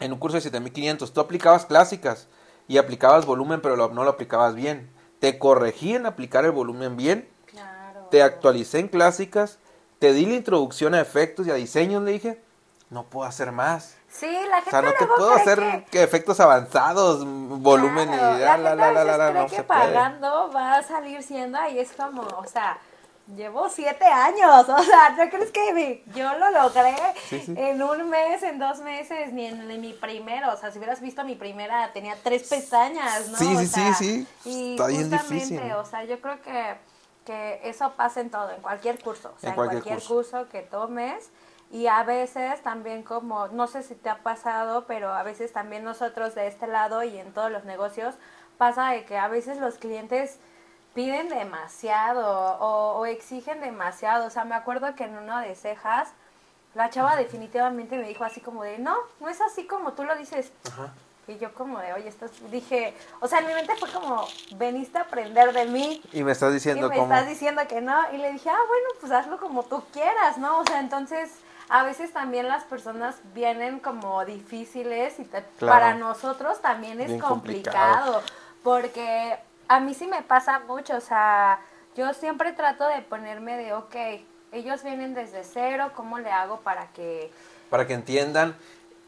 [0.00, 2.26] En un curso de 7500, tú aplicabas clásicas
[2.66, 4.90] y aplicabas volumen, pero lo- no lo aplicabas bien.
[5.20, 8.08] Te corregí en aplicar el volumen bien, Claro.
[8.10, 9.58] te actualicé en clásicas,
[10.00, 12.42] te di la introducción a efectos y a diseños, le dije,
[12.90, 13.94] no puedo hacer más.
[14.12, 18.40] Sí, la gente O sea, no te puedo hacer que- efectos avanzados, volumen Claro, y
[18.40, 18.56] la,
[18.92, 19.80] la, no que se puede.
[19.80, 22.78] pagando va a salir siendo ahí es como, o sea,
[23.34, 26.94] llevo siete años, o sea, ¿no crees que yo lo logré
[27.28, 27.54] Sí, sí.
[27.56, 30.52] en un mes, en dos meses, ni en, en mi primero?
[30.52, 33.38] O sea, si hubieras visto mi primera, tenía tres pestañas, ¿no?
[33.38, 34.50] Sí, O sí, sea, sí, sí.
[34.50, 35.72] Y Está bien justamente, difícil.
[35.72, 36.76] o sea, yo creo que,
[37.24, 40.14] que eso pasa en todo, en cualquier curso, o sea, En en cualquier cualquier, curso.
[40.38, 41.30] curso que tomes.
[41.72, 45.82] Y a veces también como, no sé si te ha pasado, pero a veces también
[45.82, 48.14] nosotros de este lado y en todos los negocios
[48.58, 50.38] pasa de que a veces los clientes
[50.94, 54.26] piden demasiado o, o exigen demasiado.
[54.26, 56.10] O sea, me acuerdo que en uno de cejas
[56.74, 60.14] la chava definitivamente me dijo así como de, no, no es así como tú lo
[60.16, 60.52] dices.
[60.70, 60.92] Ajá.
[61.28, 64.98] Y yo como de, oye, estás, dije, o sea, en mi mente fue como, veniste
[64.98, 67.12] a aprender de mí Y me estás y diciendo me cómo...
[67.12, 67.96] estás diciendo que no.
[68.12, 70.58] Y le dije, ah, bueno, pues hazlo como tú quieras, ¿no?
[70.58, 71.30] O sea, entonces,
[71.74, 75.72] a veces también las personas vienen como difíciles y te- Claro.
[75.80, 78.12] para nosotros también es complicado.
[78.12, 78.22] complicado.
[78.62, 81.58] Porque a mí sí me pasa mucho, o sea,
[81.96, 83.96] yo siempre trato de ponerme de, ok,
[84.52, 87.32] ellos vienen desde cero, ¿cómo le hago para que...
[87.70, 88.54] para que entiendan.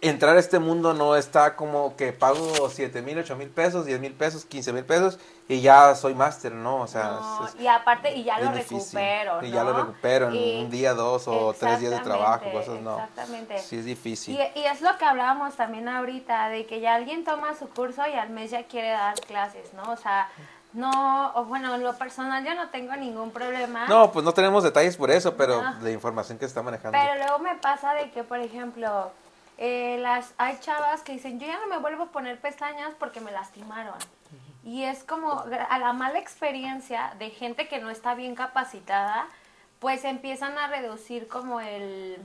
[0.09, 4.01] Entrar a este mundo no está como que pago 7 mil, 8 mil pesos, 10
[4.01, 6.77] mil pesos, 15 mil pesos y ya soy máster, ¿no?
[6.83, 8.79] O sea, No, es- es- y aparte, y ya lo difícil.
[8.99, 9.71] recupero, Y ya ¿no?
[9.73, 12.99] lo recupero en Y- un día, dos o tres días de trabajo, cosas no.
[12.99, 13.59] Exactamente.
[13.59, 14.39] Sí, es difícil.
[14.55, 18.03] Y, y es lo que hablábamos también ahorita, de que ya alguien toma su curso
[18.07, 19.91] y al mes ya quiere dar clases, ¿no?
[19.93, 20.29] O sea,
[20.73, 23.87] no, o bueno, en lo personal yo no tengo ningún problema.
[23.87, 25.75] No, pues no tenemos detalles por eso, pero No.
[25.81, 26.99] la información que se está manejando.
[27.01, 29.13] Pero luego me pasa de que, por ejemplo,
[29.59, 33.21] eh, las hay chavas que dicen, yo ya no me vuelvo a poner pestañas porque
[33.21, 33.95] me lastimaron.
[34.65, 39.29] Y es como a la mala experiencia de gente que no está bien capacitada,
[39.79, 42.19] pues empiezan a reducir como el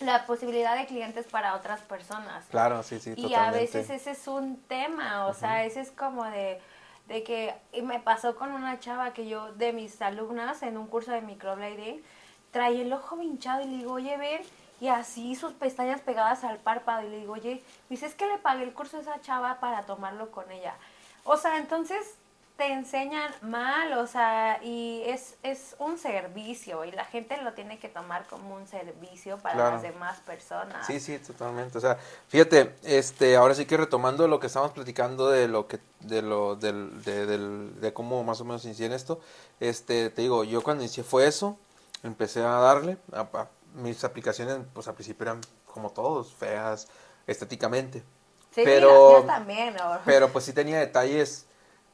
[0.00, 2.44] la posibilidad de clientes para otras personas.
[2.50, 3.36] Claro, sí, sí, Y totalmente.
[3.36, 6.60] a veces ese es un tema, o sea, ese es como de,
[7.08, 11.12] de que me pasó con una chava que yo, de mis alumnas en un curso
[11.12, 12.02] de microblading,
[12.50, 14.42] trae el ojo hinchado y le digo, oye, ven,
[14.82, 18.38] y así sus pestañas pegadas al párpado, y le digo, oye, dice, es que le
[18.38, 20.74] pagué el curso a esa chava para tomarlo con ella.
[21.24, 22.16] O sea, entonces
[22.56, 27.78] te enseñan mal, o sea, y es, es un servicio, y la gente lo tiene
[27.78, 29.70] que tomar como un servicio para Claro.
[29.74, 30.84] las demás personas.
[30.84, 31.78] Sí, sí, totalmente.
[31.78, 35.78] O sea, fíjate, este, ahora sí que retomando lo que estábamos platicando de lo que,
[36.00, 39.20] de lo, del, de, del- de cómo más o menos inicié en esto,
[39.60, 41.56] este, te digo, yo cuando inicié fue eso,
[42.02, 46.88] empecé a darle, a- a- mis aplicaciones, pues al principio eran como todos, feas,
[47.26, 48.02] estéticamente.
[48.50, 49.98] Sí, pero, yo también, ¿no?
[50.04, 51.46] pero pues sí tenía detalles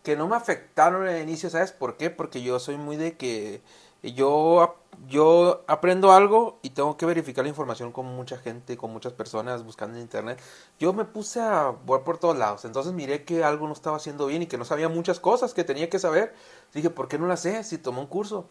[0.02, 2.10] que no me afectaron en el inicio, ¿sabes por qué?
[2.10, 3.62] Porque yo soy muy de que
[4.02, 4.76] yo,
[5.08, 9.64] yo aprendo algo y tengo que verificar la información con mucha gente, con muchas personas
[9.64, 10.40] buscando en internet.
[10.78, 14.26] Yo me puse a volar por todos lados, entonces miré que algo no estaba haciendo
[14.26, 16.34] bien y que no sabía muchas cosas que tenía que saber.
[16.72, 18.46] Dije, ¿por qué no las sé si tomé un curso?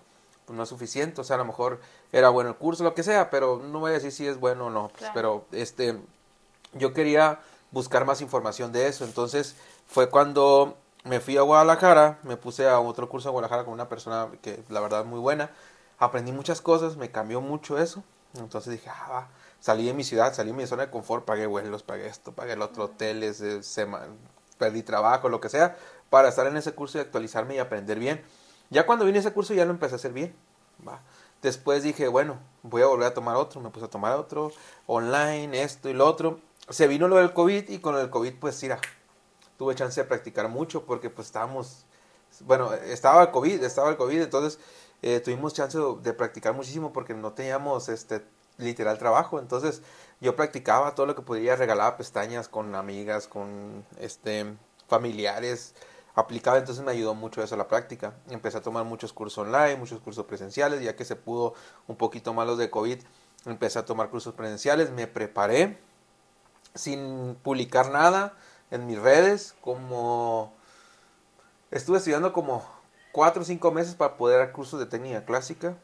[0.48, 1.82] Pues no es suficiente, o sea, a lo mejor
[2.14, 4.68] era bueno el curso, lo que sea, pero no voy a decir si es bueno
[4.68, 4.88] o no.
[4.88, 5.14] pues, Claro.
[5.14, 6.00] Pero este,
[6.72, 9.04] yo quería buscar más información de eso.
[9.04, 13.74] Entonces fue cuando me fui a Guadalajara, me puse a otro curso en Guadalajara con
[13.74, 15.52] una persona que la verdad muy buena.
[16.00, 18.04] Aprendí muchas cosas, me cambió mucho eso.
[18.36, 19.28] Entonces dije, ah, va.
[19.60, 22.54] Salí de mi ciudad, salí de mi zona de confort, pagué vuelos, pagué esto, pagué
[22.54, 23.62] el otro, hoteles, eh,
[24.58, 25.76] perdí trabajo, lo que sea,
[26.10, 28.24] para estar en ese curso y actualizarme y aprender bien.
[28.70, 30.36] Ya cuando vine ese curso ya lo empecé a hacer bien.
[30.88, 31.02] Va.
[31.42, 34.52] Después dije, bueno, voy a volver a tomar otro, me puse a tomar otro,
[34.88, 36.40] online, esto y lo otro.
[36.70, 38.80] Se vino lo del COVID y con el COVID pues mira,
[39.58, 41.86] tuve chance de practicar mucho porque pues estábamos,
[42.42, 44.60] bueno, estaba el COVID, estaba el COVID, entonces
[45.02, 48.24] eh, tuvimos chance de, de practicar muchísimo porque no teníamos este
[48.58, 49.84] literal trabajo, entonces
[50.20, 55.76] yo practicaba todo lo que podía, regalaba pestañas con amigas, con este familiares,
[56.18, 58.16] aplicaba, entonces me ayudó mucho eso la práctica.
[58.32, 61.54] Empecé a tomar muchos cursos online, muchos cursos presenciales, ya que se pudo
[61.88, 63.00] un poquito más los de COVID,
[63.46, 65.78] empecé a tomar cursos presenciales, me preparé
[66.74, 68.36] sin publicar nada
[68.72, 70.54] en mis redes, como
[71.70, 72.66] estuve estudiando como
[73.12, 75.78] cuatro o cinco meses para poder dar cursos de técnica clásica,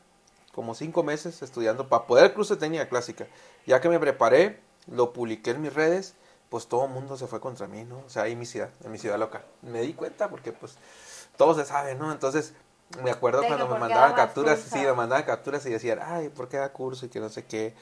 [0.51, 3.27] como cinco meses estudiando para poder cursos de técnica clásica.
[3.67, 6.15] Ya que me preparé, lo publiqué en mis redes,
[6.53, 8.03] pues todo el mundo se fue contra mí, ¿no?
[8.05, 9.43] O sea, ahí en mi ciudad, en mi ciudad local.
[9.63, 10.75] Me di cuenta porque pues
[11.35, 12.11] todo se sabe, ¿no?
[12.11, 12.53] Entonces
[13.01, 14.75] me acuerdo cuando me mandaban capturas, curso.
[14.75, 17.45] sí, me mandaban capturas y decían, ay, ¿por qué da curso y que no sé
[17.45, 17.73] qué?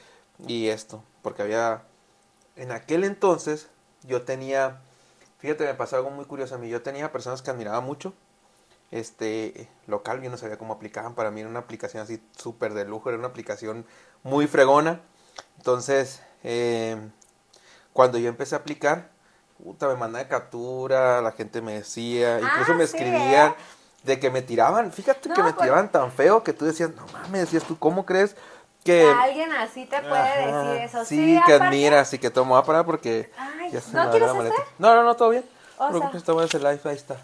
[0.48, 1.84] Y esto, porque había,
[2.56, 3.68] en aquel entonces
[4.04, 4.80] yo tenía,
[5.40, 8.14] fíjate, me pasó algo muy curioso a mí, yo tenía personas que admiraba mucho,
[8.90, 12.86] este, local, yo no sabía cómo aplicaban, para mí era una aplicación así súper de
[12.86, 13.86] lujo, era una aplicación
[14.24, 15.02] muy fregona,
[15.58, 16.96] entonces, eh,
[17.94, 19.10] cuando yo empecé a aplicar,
[19.64, 23.56] puta, me mandaban captura, la gente me decía, incluso Ah, me sí, escribían ¿eh?
[24.04, 26.90] de que me tiraban, fíjate que No, me pues- tiraban tan feo que tú decías,
[26.96, 28.36] no mames, decías tú, ¿cómo crees
[28.84, 29.08] que...
[29.08, 31.06] Alguien así te puede Ajá, decir eso.
[31.06, 34.10] Sí, que aparte- admiras y que tomo a parar porque Ay, ya se ¿no me
[34.10, 34.56] quieres la maleta.
[34.56, 34.68] este?
[34.80, 35.46] No, no, no, todo bien.
[35.78, 37.16] O No, sea- que estamos en el live, ahí está.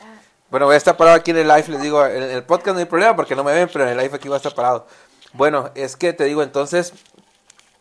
[0.00, 0.04] Ah.
[0.50, 2.80] Bueno, voy a estar parado aquí en el live, les digo, en el podcast no
[2.80, 4.86] hay problema porque no me ven, pero en el live aquí voy a estar parado.
[5.32, 6.92] Bueno, es que te digo, entonces,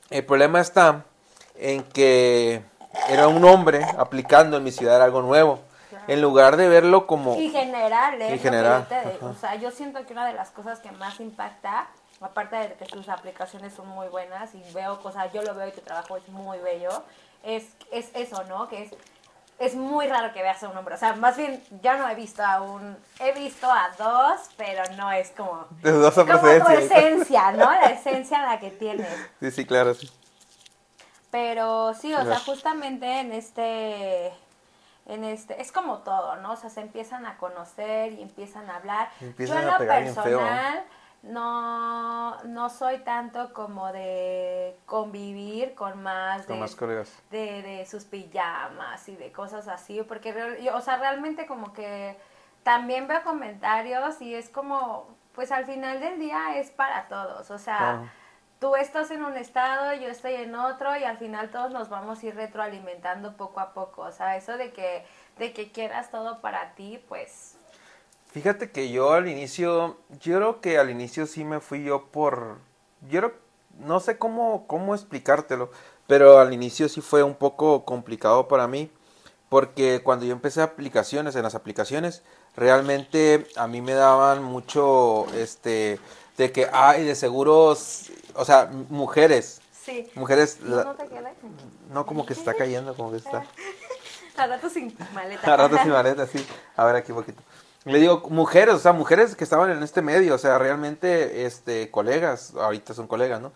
[0.09, 1.03] el problema está
[1.55, 2.63] en que
[3.09, 5.59] era un hombre aplicando en mi ciudad algo nuevo.
[6.07, 7.35] En lugar de verlo como...
[7.37, 8.35] Y general, ¿eh?
[8.35, 11.19] Y general, yo te- o sea, yo siento que una de las cosas que más
[11.19, 11.87] impacta,
[12.19, 15.71] aparte de que sus aplicaciones son muy buenas y veo cosas, yo lo veo y
[15.71, 16.89] tu trabajo es muy bello,
[17.43, 18.67] es, es eso, ¿no?
[18.67, 18.91] Que es,
[19.59, 20.95] es muy raro que veas a un hombre.
[20.95, 24.83] O sea, más bien, ya no he visto a un, he visto a dos, pero
[24.97, 27.71] no es como, dudosa como tu esencia, ¿no?
[27.71, 29.07] La esencia la que tienes.
[29.39, 30.09] Sí, sí, claro, sí.
[31.33, 34.27] Pero sí, o sea, justamente en este,
[35.07, 36.51] en este, es como todo, ¿no?
[36.51, 39.09] O sea, se empiezan a conocer y empiezan a hablar.
[39.19, 40.83] Empiezan Yo en lo personal
[41.23, 47.11] no, no soy tanto como de convivir con más de, más colegas.
[47.31, 52.15] de, de sus pijamas y de cosas así, porque, yo, o sea, realmente como que
[52.61, 57.57] también veo comentarios y es como, pues al final del día es para todos, o
[57.57, 58.09] sea, Claro.
[58.63, 62.23] Tú estás en un estado, yo estoy en otro y al final todos nos vamos
[62.23, 65.05] a ir retroalimentando poco a poco, o sea, eso de que,
[65.37, 67.55] de que quieras todo para ti, pues.
[68.31, 72.59] Fíjate que yo al inicio, yo creo que al inicio sí me fui yo por,
[73.09, 73.33] yo creo,
[73.79, 75.69] no sé cómo, cómo explicártelo,
[76.07, 78.89] pero al inicio sí fue un poco complicado para mí,
[79.49, 82.23] porque cuando yo empecé aplicaciones, en las aplicaciones,
[82.55, 85.99] realmente a mí me daban mucho, este,
[86.37, 90.09] de que, ay, de seguros, o sea, mujeres, sí.
[90.15, 91.05] mujeres, No, la- no te
[91.91, 93.45] no como que se está cayendo, como que está.
[94.35, 95.53] A rato sin maleta.
[95.53, 96.43] A rato sin maleta, sí.
[96.75, 97.41] A ver aquí un poquito.
[97.85, 101.91] Le digo, mujeres, o sea, mujeres que estaban en este medio, o sea, realmente, este,
[101.91, 103.51] colegas, ahorita son colegas, ¿no?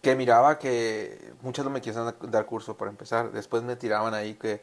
[0.00, 3.32] Que miraba que muchas no me quisieron dar curso para empezar.
[3.32, 4.62] Después me tiraban ahí que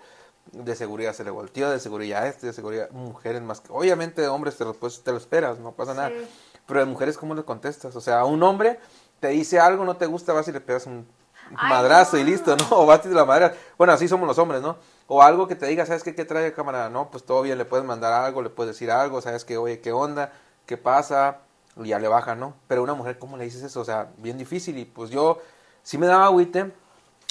[0.52, 4.28] de seguridad se le volteó, de seguridad este, de seguridad, mujeres más que, obviamente de
[4.30, 6.10] hombres te lo, pues, te lo esperas, no pasa nada.
[6.10, 6.28] Sí.
[6.71, 7.93] Pero de mujeres, ¿cómo le contestas?
[7.97, 8.79] O sea, a un hombre
[9.19, 11.05] te dice algo, no te gusta, vas y le pegas un
[11.53, 12.65] Ay, madrazo y listo, ¿no?
[12.71, 13.53] O vas y la madera.
[13.77, 14.77] Bueno, así somos los hombres, ¿no?
[15.07, 16.15] O algo que te diga, ¿sabes qué?
[16.15, 16.89] ¿Qué trae cámara?
[16.89, 19.57] No, pues todo bien, le puedes mandar algo, le puedes decir algo, ¿sabes qué?
[19.57, 20.31] Oye, ¿qué onda?
[20.65, 21.39] ¿Qué pasa?
[21.75, 22.53] Y ya le baja, ¿no?
[22.69, 23.81] Pero una mujer, ¿cómo le dices eso?
[23.81, 24.77] O sea, bien difícil.
[24.77, 25.41] Y pues yo
[25.84, 26.71] sí me daba agüite.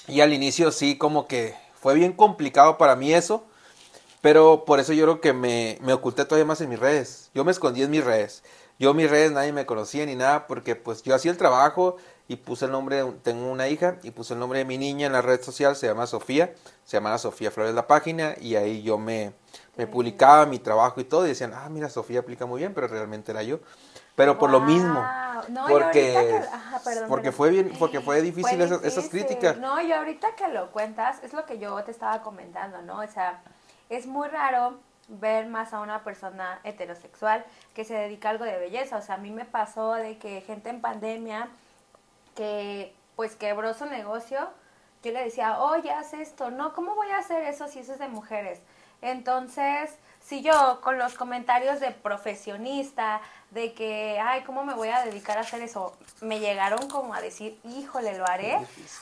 [0.07, 3.46] Y al inicio sí, como que fue bien complicado para mí eso.
[4.20, 7.31] Pero por eso yo creo que me, me oculté todavía más en mis redes.
[7.33, 8.42] Yo me escondí en mis redes.
[8.81, 12.37] Yo mis redes nadie me conocía ni nada porque pues yo hacía el trabajo y
[12.37, 15.12] puse el nombre, de- tengo una hija y puse el nombre de mi niña en
[15.12, 18.97] la red social, se llama Sofía, se llama Sofía Flores la página y ahí yo
[18.97, 19.35] me,
[19.77, 22.88] me publicaba mi trabajo y todo y decían, ah, mira, Sofía aplica muy bien, pero
[22.88, 23.61] realmente era yo.
[24.16, 25.07] Pero por lo mismo.
[25.49, 29.09] No, porque, ahorita que- ajá, perdón, porque fue bien, porque fue difícil, Fue esas, esas
[29.09, 29.59] críticas.
[29.59, 33.01] No, y ahorita que lo cuentas, es lo que yo te estaba comentando, ¿no?
[33.01, 33.43] O sea,
[33.88, 34.79] es muy raro
[35.11, 37.44] ver más a una persona heterosexual
[37.75, 38.96] que se dedica a algo de belleza.
[38.96, 41.49] O sea, a mí me pasó de que gente en pandemia
[42.35, 44.49] que pues quebró su negocio,
[45.03, 46.51] yo le decía, oye, haz esto.
[46.51, 48.61] No, ¿cómo voy a hacer eso si eso es de mujeres?
[49.03, 53.20] Entonces, si yo con los comentarios de profesionista,
[53.51, 55.96] de que, ay, ¿cómo me voy a dedicar a hacer eso?
[56.20, 58.59] Me llegaron como a decir, híjole, lo haré.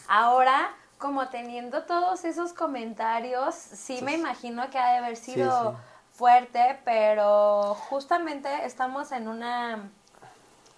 [0.09, 5.77] Ahora, como teniendo todos esos comentarios, sí me imagino que ha de haber sido sí.
[6.19, 9.89] Fuerte, pero justamente estamos en una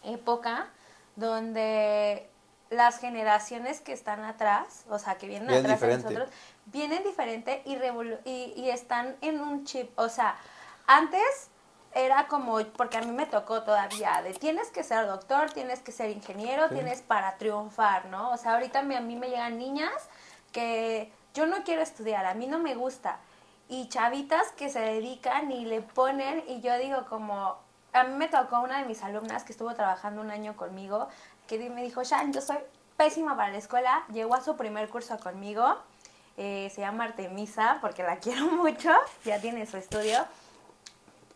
[0.05, 0.66] época
[1.16, 2.29] donde
[2.68, 6.05] las generaciones que están atrás, o sea, que vienen atrás de diferente.
[6.05, 6.29] nosotros,
[6.66, 10.37] vienen diferente y, revolu- y, y están en un chip, o sea,
[10.87, 11.48] antes
[11.94, 15.90] era como, porque a mí me tocó todavía, de tienes que ser doctor, tienes que
[15.90, 16.74] ser ingeniero, Sí.
[16.74, 18.31] tienes para triunfar, ¿no?
[18.31, 20.09] O sea, ahorita me- a mí me llegan niñas
[20.53, 23.18] que yo no quiero estudiar, a mí no me gusta,
[23.70, 27.56] y chavitas que se dedican y le ponen, y yo digo como,
[27.92, 31.09] a mí me tocó una de mis alumnas que estuvo trabajando un año conmigo,
[31.46, 32.59] que me dijo, Shan, yo soy
[32.96, 35.76] pésima para la escuela, llegó a su primer curso conmigo,
[36.37, 38.90] eh, se llama Artemisa, porque la quiero mucho,
[39.24, 40.26] ya tiene su estudio,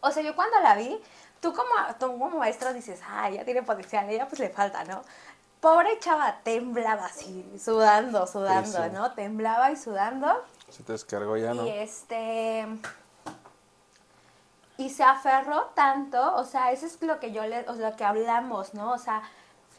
[0.01, 1.01] o sea, yo cuando la vi,
[1.41, 1.71] tú como,
[2.01, 5.03] tú como maestro dices, ay, ya tiene potencial, ella pues le falta, ¿no?
[5.61, 8.87] Pobre chava, temblaba así, sudando, sudando.
[8.89, 9.13] ¿no?
[9.13, 10.45] Temblaba y sudando.
[10.75, 11.65] Se te descargó ya, ¿no?
[11.65, 12.67] Y este.
[14.77, 17.97] Y se aferró tanto, o sea, eso es lo que yo le, o sea, lo
[17.97, 18.91] que hablamos, ¿no?
[18.91, 19.23] O sea,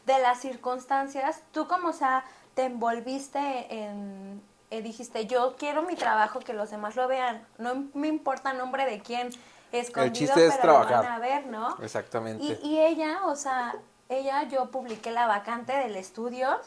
[0.06, 5.96] de las circunstancias, tú como, o sea, te envolviste en, eh, dijiste, yo quiero mi
[5.96, 9.28] trabajo, que los demás lo vean, no me importa el nombre de quién,
[9.72, 11.76] escondido, chiste es pero lo van a ver, ¿no?
[11.82, 12.42] Exactamente.
[12.42, 13.74] Y, y ella, o sea,
[14.08, 16.58] ella, yo publiqué la vacante del estudio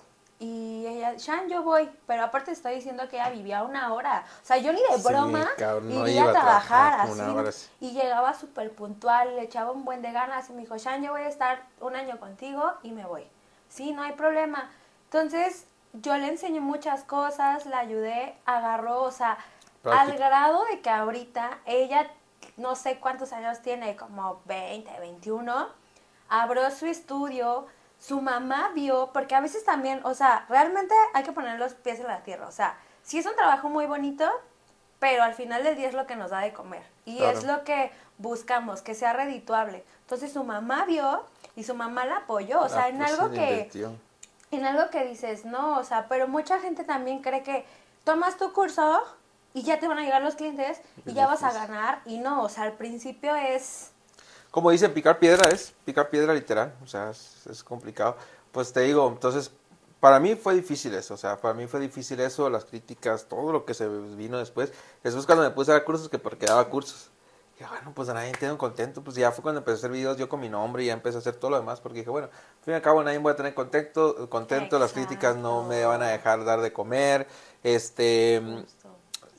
[0.42, 4.24] y ella, Shan, yo voy, pero aparte estoy diciendo que ella vivía una hora.
[4.42, 7.52] O sea, yo ni de Sí, broma cabrón, no iría iba a trabajar así.
[7.52, 7.70] sí.
[7.82, 11.12] Y llegaba súper puntual, le echaba un buen de ganas y me dijo, Shan, yo
[11.12, 13.28] voy a estar un año contigo y me voy.
[13.68, 14.72] Sí, no hay problema.
[15.06, 19.38] Entonces, yo le enseñé muchas cosas, la ayudé, agarró, o sea,
[19.84, 22.10] al grado de que ahorita ella,
[22.58, 25.68] no sé cuántos años tiene, como 20, 21,
[26.30, 27.68] abrió su estudio,
[28.00, 32.00] su mamá vio, porque a veces también, o sea, realmente hay que poner los pies
[32.00, 34.30] en la tierra, o sea, sí es un trabajo muy bonito,
[35.00, 37.38] pero al final del día es lo que nos da de comer y Claro.
[37.38, 39.84] es lo que buscamos, que sea redituable.
[40.02, 41.24] Entonces su mamá vio
[41.56, 43.92] y su mamá la apoyó, o sea, Ah, en pues algo que invirtió.
[44.52, 47.66] en algo que dices, no, o sea, pero mucha gente también cree que
[48.04, 49.04] tomas tu curso
[49.54, 52.44] y ya te van a llegar los clientes y ya vas a ganar y no,
[52.44, 53.92] o sea, al principio es
[54.52, 58.16] como dicen, picar piedra es, picar piedra literal, o sea, es, es complicado.
[58.52, 59.52] Pues te digo, entonces,
[60.00, 63.52] para mí fue difícil eso, o sea, para mí fue difícil eso, las críticas, todo
[63.52, 64.72] lo que se vino después.
[65.04, 67.10] Después cuando me puse a dar cursos, que porque daba cursos.
[67.60, 70.16] Y bueno, pues a nadie quedó contento, pues ya fue cuando empecé a hacer videos
[70.16, 72.28] yo con mi nombre y ya empecé a hacer todo lo demás, porque dije, bueno,
[72.28, 75.84] al fin y al cabo nadie voy a tener contento, contento, las críticas no me
[75.84, 77.28] van a dejar dar de comer,
[77.62, 78.42] este,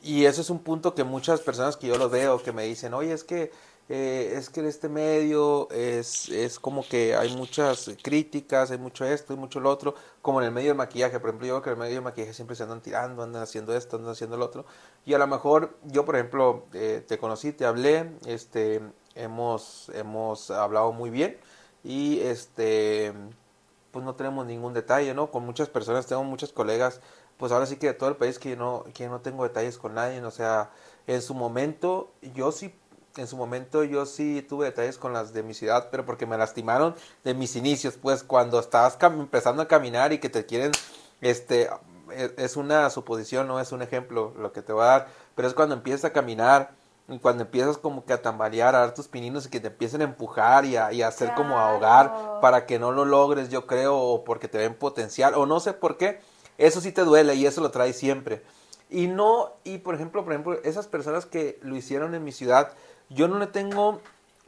[0.02, 2.92] y eso es un punto que muchas personas que yo lo veo, que me dicen,
[2.92, 3.52] oye, es que
[3.92, 9.04] eh, es que en este medio es, es como que hay muchas críticas, hay mucho
[9.04, 11.62] esto y mucho lo otro, como en el medio del maquillaje, por ejemplo, yo veo
[11.62, 14.36] que en el medio del maquillaje siempre se andan tirando, andan haciendo esto, andan haciendo
[14.36, 14.64] lo otro,
[15.04, 18.80] y a lo mejor yo, por ejemplo, eh, te conocí, te hablé, este,
[19.16, 21.36] hemos, hemos hablado muy bien,
[21.82, 23.12] y este,
[23.90, 25.32] pues no tenemos ningún detalle, ¿no?
[25.32, 27.00] Con muchas personas, tengo muchos colegas,
[27.38, 29.94] pues ahora sí que de todo el país que no, que no tengo detalles con
[29.94, 30.70] nadie, o sea,
[31.08, 32.72] en su momento yo sí
[33.16, 36.38] en su momento yo sí tuve detalles con las de mi ciudad, pero porque me
[36.38, 36.94] lastimaron
[37.24, 40.72] de mis inicios, pues cuando estabas empezando a caminar y que te quieren,
[41.20, 41.68] este,
[42.10, 45.48] e, es una suposición, no es un ejemplo lo que te voy a dar, pero
[45.48, 46.72] es cuando empiezas a caminar
[47.08, 50.00] y cuando empiezas como que a tambalear, a dar tus pininos y que te empiecen
[50.00, 53.66] a empujar y a, y a hacer como ahogar para que no lo logres, yo
[53.66, 56.20] creo, o porque te ven potencial, o no sé por qué,
[56.56, 58.42] eso sí te duele y eso lo traes siempre.
[58.90, 62.72] Y no, y por ejemplo, por ejemplo, esas personas que lo hicieron en mi ciudad,
[63.10, 64.00] yo no le tengo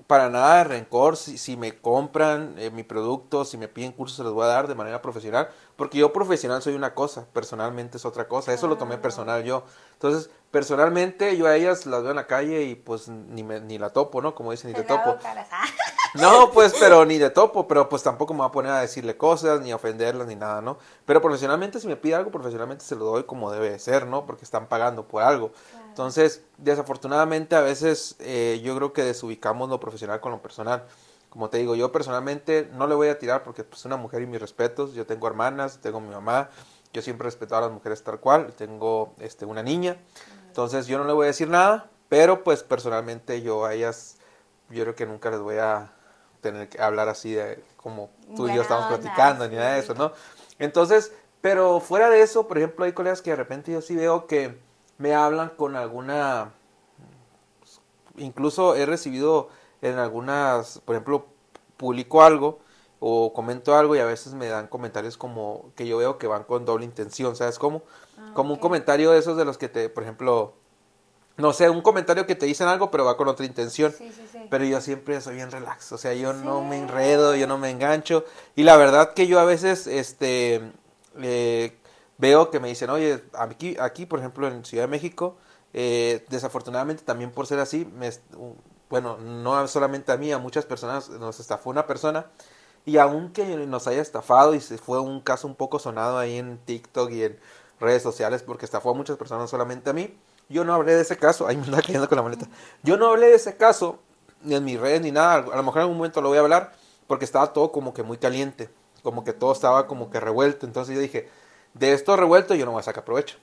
[0.07, 4.17] para nada de rencor si, si me compran eh, mi producto, si me piden cursos,
[4.17, 7.97] se los voy a dar de manera profesional, porque yo profesional soy una cosa, personalmente
[7.97, 9.65] es otra cosa, eso lo tomé personal yo.
[9.95, 13.79] Entonces, personalmente yo a ellas las veo en la calle y pues ni, me, ni
[13.79, 14.35] la topo, ¿no?
[14.35, 15.17] Como dicen, ni te topo.
[16.15, 19.17] No, pues, pero ni de topo, pero pues tampoco me voy a poner a decirle
[19.17, 20.77] cosas, ni a ofenderlas, ni nada, ¿no?
[21.07, 24.27] Pero profesionalmente, si me pide algo, profesionalmente se lo doy como debe ser, ¿no?
[24.27, 25.53] Porque están pagando por algo.
[25.89, 30.85] Entonces, desafortunadamente, a veces eh, yo creo que desubicamos lo profesional con lo personal.
[31.31, 34.21] Como te digo, yo personalmente no le voy a tirar porque es pues, una mujer
[34.21, 34.93] y mis respetos.
[34.93, 36.51] Yo tengo hermanas, tengo mi mamá.
[36.93, 38.53] Yo siempre he respetado a las mujeres tal cual.
[38.53, 39.97] Tengo este, una niña.
[40.47, 44.19] Entonces, yo no le voy a decir nada, pero pues personalmente yo a ellas,
[44.69, 45.91] yo creo que nunca les voy a
[46.43, 49.95] tener que hablar así de como tú y yo estamos platicando, ni nada de eso,
[49.95, 50.13] ¿no?
[50.59, 54.27] Entonces, pero fuera de eso, por ejemplo, hay colegas que de repente yo sí veo
[54.27, 54.59] que
[54.99, 56.53] me hablan con alguna,
[58.17, 59.49] incluso he recibido
[59.81, 61.27] en algunas, por ejemplo,
[61.77, 62.61] publico algo
[63.01, 66.45] o comento algo y a veces me dan comentarios como que yo veo que van
[66.45, 67.83] con doble intención, ¿sabes cómo?
[68.19, 70.55] Ah, como un comentario de esos de los que te, por ejemplo,
[71.43, 73.93] no sé, un comentario que te dicen algo, pero va con otra intención.
[74.49, 77.69] Pero yo siempre soy bien relax, o sea, yo no me enredo, yo no me
[77.69, 78.25] engancho.
[78.55, 80.63] Y la verdad que yo a veces, este,
[81.21, 81.77] eh,
[82.17, 85.37] veo que me dicen, oye, aquí, aquí por ejemplo, en Ciudad de México,
[85.75, 88.11] eh, desafortunadamente también por ser así, me,
[88.89, 92.27] bueno, no solamente a mí, a muchas personas nos estafó una persona.
[92.87, 96.59] Y aunque nos haya estafado y se fue un caso un poco sonado ahí en
[96.59, 97.39] TikTok y en
[97.81, 100.17] redes sociales porque estafó a muchas personas, solamente a mí,
[100.49, 102.47] yo no hablé de ese caso, ahí me está cayendo con la maleta.
[102.83, 103.99] Yo no hablé de ese caso,
[104.43, 105.35] ni en mis redes, ni nada.
[105.35, 106.73] A lo mejor en algún momento lo voy a hablar,
[107.07, 108.71] porque estaba todo como que muy caliente.
[109.03, 110.67] Como que todo estaba como que revuelto.
[110.67, 111.29] Entonces yo dije,
[111.75, 113.37] de esto revuelto yo no voy a sacar provecho.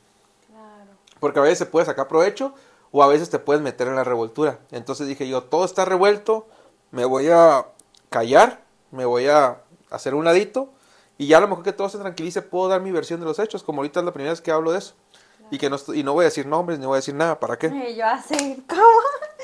[0.48, 0.92] Claro.
[1.20, 2.54] Porque a veces se puede sacar provecho,
[2.92, 4.60] o a veces te puedes meter en la revoltura.
[4.72, 6.48] Entonces dije yo, todo está revuelto,
[6.92, 7.66] me voy a
[8.10, 10.70] callar, me voy a hacer un ladito,
[11.18, 13.40] y ya a lo mejor que todo se tranquilice, puedo dar mi versión de los
[13.40, 14.94] hechos, como ahorita es la primera vez que hablo de eso.
[15.52, 17.58] Y que no, y no voy a decir nombres, ni voy a decir nada, ¿para
[17.58, 17.68] qué?
[17.68, 18.84] Y yo así, ¿cómo?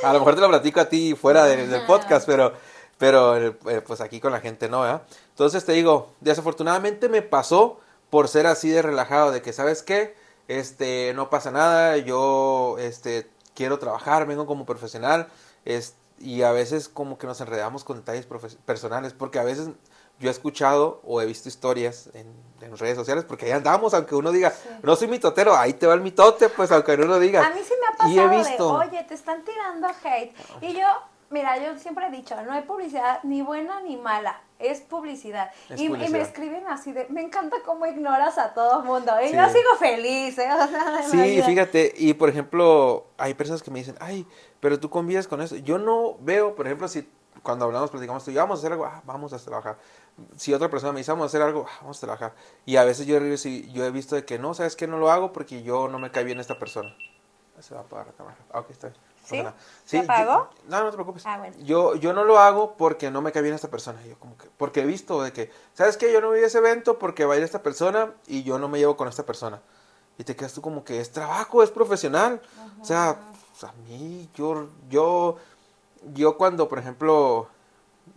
[0.04, 2.54] A lo mejor te lo platico a ti fuera del podcast, pero,
[2.98, 5.04] pero eh, pues aquí con la gente no, ¿verdad?
[5.30, 10.16] Entonces te digo, desafortunadamente me pasó por ser así de relajado, de que, ¿sabes qué?
[10.48, 15.28] Este, no pasa nada, yo, este, quiero trabajar, vengo como profesional,
[15.66, 18.28] es, y a veces como que nos enredamos con detalles
[18.66, 19.70] personales, porque a veces
[20.20, 22.46] yo he escuchado o he visto historias en,
[22.80, 24.52] redes sociales, porque ahí andamos, aunque uno diga,
[24.82, 27.46] no soy mitotero, ahí te va el mitote, pues aunque uno diga.
[27.46, 28.80] A mí sí me ha pasado he visto...
[28.80, 30.34] de, oye, te están tirando hate.
[30.62, 30.88] Y yo,
[31.30, 35.52] mira, yo siempre he dicho, no hay publicidad ni buena ni mala, es publicidad.
[35.78, 39.12] y, me escriben así de, me encanta cómo ignoras a todo mundo.
[39.22, 40.50] Y yo sigo feliz, ¿eh?
[41.12, 44.26] sí, fíjate, y por ejemplo, hay personas que me dicen, ay,
[44.60, 45.56] pero tú convives con eso.
[45.58, 47.08] Yo no veo, por ejemplo, si
[47.44, 49.78] cuando hablamos, platicamos, tú, vamos a hacer algo, ah, vamos a trabajar.
[50.38, 52.34] Si otra persona me dice, vamos a hacer algo, ah, vamos a trabajar.
[52.66, 55.34] Y a veces yo, yo he visto de que no, ¿sabes que No lo hago
[55.34, 56.96] porque yo no me cae bien esta persona.
[57.60, 58.38] Se va a apagar la cámara.
[58.52, 59.00] Ah, ok, está bien.
[59.26, 59.42] ¿Sí?
[59.86, 59.98] ¿Sí?
[59.98, 60.50] apagó?
[60.68, 61.26] no, no te preocupes.
[61.26, 61.56] Ah, bueno.
[61.64, 64.00] yo, yo no lo hago porque no me cae bien esta persona.
[64.04, 66.12] Yo como que, porque he visto de que, ¿sabes qué?
[66.14, 68.68] Yo no voy a ese evento porque va a ir esta persona y yo no
[68.68, 69.62] me llevo con esta persona.
[70.18, 72.42] Y te quedas tú como que es trabajo, es profesional.
[72.80, 73.20] O sea,
[73.52, 75.38] pues, a mí, yo, yo,
[76.14, 77.48] yo cuando, por ejemplo,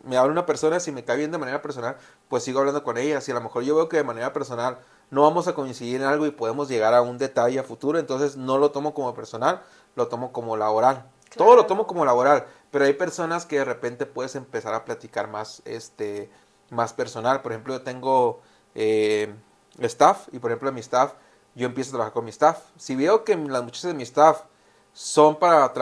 [0.04, 1.96] me habla una persona, si me cae bien de manera personal,
[2.28, 3.20] pues sigo hablando con ella.
[3.20, 4.78] Si a lo mejor yo veo que de manera personal
[5.10, 8.36] no vamos a coincidir en algo y podemos llegar a un detalle a futuro, entonces
[8.36, 9.62] no lo tomo como personal,
[9.96, 11.10] lo tomo como laboral.
[11.36, 15.28] Todo lo tomo como laboral, pero hay personas que de repente puedes empezar a platicar
[15.28, 16.30] más, este,
[16.70, 17.42] más personal.
[17.42, 18.40] Por ejemplo, yo tengo
[18.74, 19.34] eh,
[19.78, 21.12] staff y por ejemplo mi staff,
[21.54, 22.58] yo empiezo a trabajar con mi staff.
[22.76, 24.42] Si veo que las muchachas de mi staff
[24.92, 25.72] son para,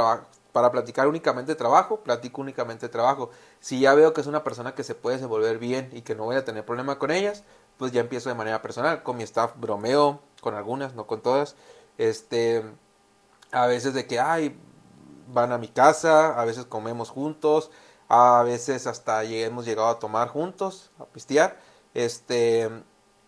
[0.56, 3.28] para platicar únicamente trabajo, platico únicamente trabajo.
[3.60, 6.24] Si ya veo que es una persona que se puede desenvolver bien y que no
[6.24, 7.44] voy a tener problema con ellas,
[7.76, 9.02] pues ya empiezo de manera personal.
[9.02, 11.56] Con mi staff bromeo, con algunas, no con todas.
[11.98, 12.64] Este,
[13.52, 14.58] a veces de que, ay,
[15.28, 17.70] van a mi casa, a veces comemos juntos,
[18.08, 21.60] a veces hasta hemos llegado a tomar juntos, a pistear,
[21.92, 22.70] este,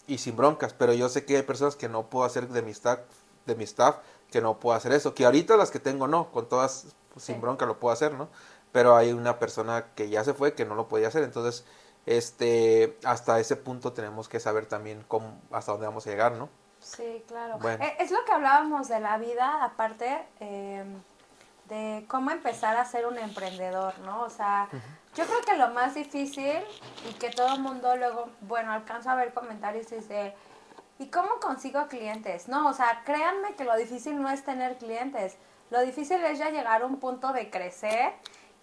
[0.07, 2.71] y sin broncas, pero yo sé que hay personas que no puedo hacer de mi
[2.71, 3.01] staff,
[3.45, 3.97] de mi staff,
[4.31, 6.87] que no puedo hacer eso, que ahorita las que tengo no, con todas
[7.19, 8.29] pues, sin bronca lo puedo hacer, ¿no?
[8.73, 11.65] Pero hay una persona que ya se fue que no lo podía hacer, entonces
[12.07, 16.49] este hasta ese punto tenemos que saber también cómo hasta dónde vamos a llegar, ¿no?
[16.81, 17.59] Sí, claro.
[17.69, 20.85] Eh, es lo que hablábamos de la vida, aparte eh,
[21.69, 24.23] de cómo empezar a ser un emprendedor, ¿no?
[24.23, 24.69] O sea,
[25.15, 26.61] yo creo que lo más difícil
[27.09, 30.35] y que todo el mundo luego, bueno, alcanza a ver comentarios y dice,
[30.99, 32.49] ¿y cómo consigo clientes?
[32.49, 35.37] No, o sea, créanme que lo difícil no es tener clientes,
[35.71, 38.13] lo difícil es ya llegar a un punto de crecer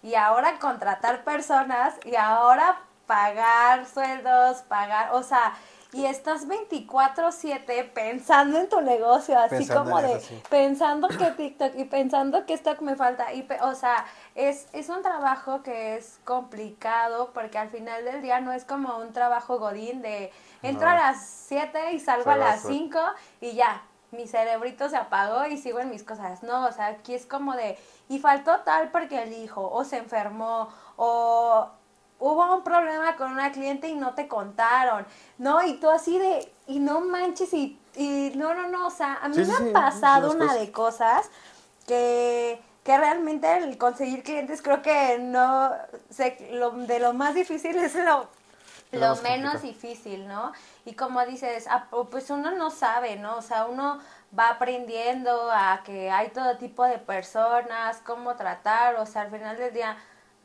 [0.02, 5.54] y ahora contratar personas y ahora pagar sueldos, pagar, o sea,
[5.92, 12.44] y estás 24/7 pensando en tu negocio, así como de pensando que TikTok y pensando
[12.44, 13.32] que esto me falta.
[13.32, 14.04] Y, o sea,
[14.34, 18.98] es, es un trabajo que es complicado porque al final del día no es como
[18.98, 20.32] un trabajo godín de
[20.62, 22.98] entro a las 7 y salgo a las 5
[23.40, 23.82] y ya,
[24.12, 26.42] mi cerebrito se apagó y sigo en mis cosas.
[26.42, 27.78] No, o sea, aquí es como de,
[28.08, 31.68] y faltó tal porque el hijo, o se enfermó, o
[32.18, 35.06] hubo un problema con una cliente y no te contaron,
[35.38, 35.64] ¿no?
[35.64, 39.28] Y tú así de, y no manches, y, y no, no, no, o sea, a
[39.28, 41.30] mí me han pasado una de cosas
[41.86, 45.70] que, que realmente el conseguir clientes creo que no,
[46.10, 48.28] sé, lo, de lo más difícil es lo,
[48.92, 50.52] lo menos difícil, ¿no?
[50.84, 53.36] Y como dices, ah, pues uno no sabe, ¿no?
[53.36, 54.00] O sea, uno
[54.36, 59.56] va aprendiendo a que hay todo tipo de personas, cómo tratar, o sea, al final
[59.56, 59.96] del día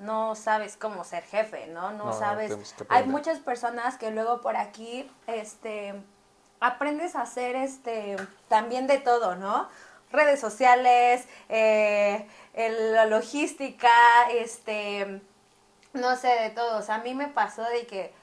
[0.02, 1.92] no sabes cómo ser jefe, ¿no?
[1.92, 2.58] No, sabes.
[2.90, 5.94] Hay muchas personas que luego por aquí, este,
[6.60, 8.18] aprendes a hacer, este,
[8.48, 9.70] también de todo, ¿no?
[10.12, 13.92] Redes sociales, eh, la logística,
[14.32, 15.22] este,
[15.94, 16.80] no sé, de todo.
[16.80, 18.14] O sea, a mí me pasó de que,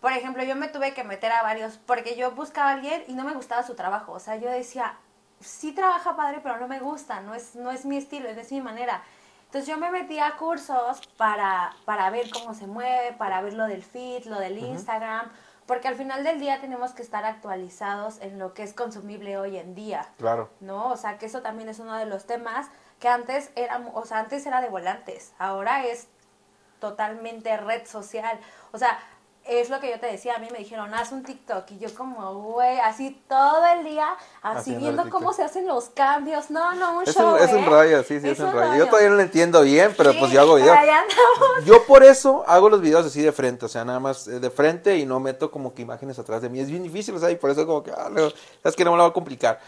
[0.00, 3.14] por ejemplo, yo me tuve que meter a varios, porque yo buscaba a alguien y
[3.14, 4.12] no me gustaba su trabajo.
[4.12, 4.98] O sea, yo decía,
[5.40, 8.52] sí trabaja padre, pero no me gusta, no es, no es mi estilo, no es
[8.52, 9.02] mi manera.
[9.46, 13.66] Entonces yo me metí a cursos para, para ver cómo se mueve, para ver lo
[13.66, 15.30] del feed, lo del Instagram,
[15.66, 19.56] porque al final del día tenemos que estar actualizados en lo que es consumible hoy
[19.56, 20.08] en día.
[20.18, 20.50] Claro.
[20.60, 20.90] ¿No?
[20.90, 22.68] O sea, que eso también es uno de los temas
[23.00, 26.08] que antes era, o sea, antes era de volantes, ahora es
[26.80, 28.38] totalmente red social.
[28.72, 28.98] O sea,
[29.48, 31.94] es lo que yo te decía, a mí me dijeron, haz un TikTok, y yo
[31.94, 34.08] como, güey, así todo el día,
[34.42, 37.64] así viendo cómo se hacen los cambios, no, no, un es show, un, Es un
[37.64, 37.68] ¿eh?
[37.68, 38.76] rollo, sí, sí, es, un rollo.
[38.76, 40.76] Yo todavía no lo entiendo bien, pero pues yo hago videos.
[41.64, 44.50] Yo por eso hago los videos así de frente, o sea, nada más eh, de
[44.50, 47.30] frente y no meto como que imágenes atrás de mí, es bien difícil, o sea,
[47.30, 48.10] y por eso como que, ah,
[48.64, 49.60] es que no me lo voy a complicar.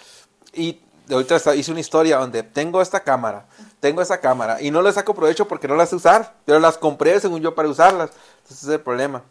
[0.53, 3.47] Y de ahorita hice una historia donde tengo esta cámara,
[3.81, 6.77] tengo esta cámara, y no le saco provecho porque no las sé usar, pero las
[6.79, 9.23] compré según yo para usarlas, entonces ese es el problema.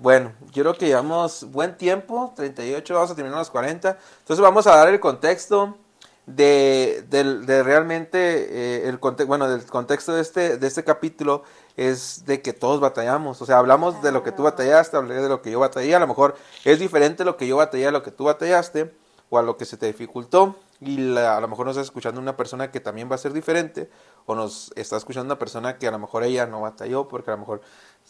[0.00, 3.98] Bueno, yo creo que llevamos buen tiempo, 38, vamos a terminar los 40.
[4.20, 5.76] Entonces vamos a dar el contexto
[6.24, 8.96] de, de, realmente, eh, el
[9.26, 11.42] bueno, del contexto de este, de este capítulo
[11.76, 13.42] es de que todos batallamos.
[13.42, 15.94] O sea, hablamos de lo que tú batallaste, hablé de lo que yo batallé.
[15.94, 16.34] A lo mejor
[16.64, 18.94] es diferente lo que yo batallé a lo que tú batallaste
[19.28, 20.56] o a lo que se te dificultó.
[20.80, 23.90] Y a lo mejor nos está escuchando una persona que también va a ser diferente
[24.24, 27.34] o nos está escuchando una persona que a lo mejor ella no batalló porque a
[27.34, 27.60] lo mejor...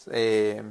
[0.09, 0.63] Eh,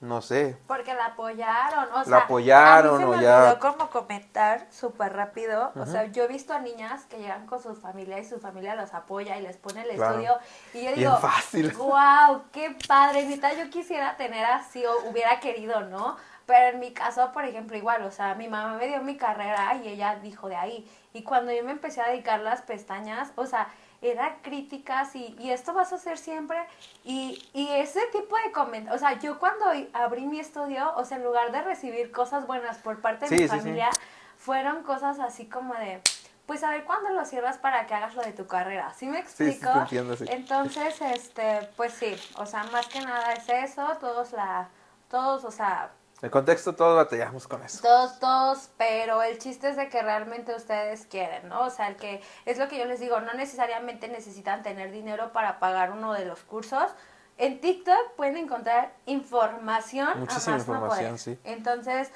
[0.00, 0.56] no sé.
[0.66, 5.12] Porque la apoyaron, o sea, la apoyaron a mí se me o como comentar súper
[5.12, 8.40] rápido, o sea, yo he visto a niñas que llegan con sus familias y su
[8.40, 10.38] familia los apoya y les pone el estudio
[10.72, 11.70] y yo digo, fácil.
[11.76, 16.16] wow, qué padre, neta, yo quisiera tener así o hubiera querido, ¿no?
[16.46, 19.76] Pero en mi caso, por ejemplo, igual, o sea, mi mamá me dio mi carrera
[19.76, 20.90] y ella dijo de ahí.
[21.12, 23.68] Y cuando yo me empecé a dedicar las pestañas, o sea,
[24.02, 26.58] era críticas y, y esto vas a hacer siempre.
[27.04, 31.18] Y, y ese tipo de comentarios, o sea, yo cuando abrí mi estudio, o sea,
[31.18, 33.90] en lugar de recibir cosas buenas por parte de mi familia,
[34.38, 36.00] fueron cosas así como de,
[36.46, 38.92] pues a ver cuándo lo cierras para que hagas lo de tu carrera.
[38.94, 39.72] ¿Sí me Sí, sí, explico?
[39.72, 40.24] te entiendo, sí.
[40.28, 44.68] Entonces, este, pues sí, o sea, más que nada es eso, todos la,
[45.10, 45.90] todos, o sea,
[46.22, 47.80] El contexto todos batallamos con eso.
[47.80, 51.62] todos, todos, pero el chiste es de que realmente ustedes quieren, ¿no?
[51.62, 55.32] O sea, el que, es lo que yo les digo, no necesariamente necesitan tener dinero
[55.32, 56.90] para pagar uno de los cursos.
[57.38, 60.08] En TikTok pueden encontrar información.
[60.08, 61.18] a Muchísima no información, poder.
[61.18, 61.38] sí.
[61.44, 62.10] Entonces,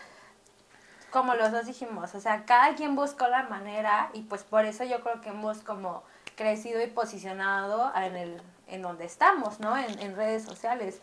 [1.10, 4.84] como los dos dijimos, o sea, cada quien buscó la manera y pues por eso
[4.84, 6.02] yo creo que hemos como
[6.36, 9.76] crecido y posicionado en el en donde estamos, ¿no?
[9.76, 11.00] En, en redes sociales,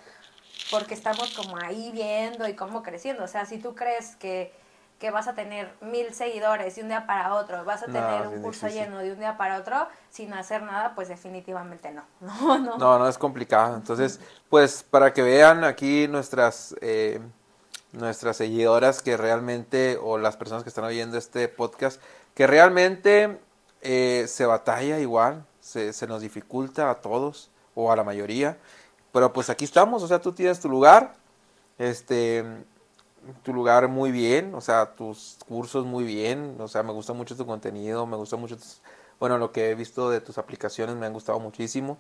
[0.72, 3.24] porque estamos como ahí viendo y cómo creciendo.
[3.26, 4.54] O sea, si tú crees que,
[5.00, 8.28] que vas a tener mil seguidores de un día para otro, vas a No, tener
[8.28, 8.84] un curso difícil.
[8.86, 12.04] lleno de un día para otro sin hacer nada, pues definitivamente no.
[12.22, 12.78] No, no.
[12.78, 13.76] No, no es complicado.
[13.76, 14.20] Entonces,
[14.50, 17.22] pues para que vean aquí nuestras eh,
[17.94, 22.02] nuestras seguidoras que realmente o las personas que están oyendo este podcast
[22.36, 23.40] que realmente
[23.82, 28.58] eh, se batalla igual, se, se nos dificulta a todos o a la mayoría,
[29.12, 31.14] pero pues aquí estamos, o sea, tú tienes tu lugar,
[31.78, 32.46] este
[33.44, 37.36] tu lugar muy bien, o sea, tus cursos muy bien, o sea, me gusta mucho
[37.38, 38.82] tu contenido, me gusta mucho, tus-
[39.20, 42.00] bueno, lo que he visto de tus aplicaciones me han gustado muchísimo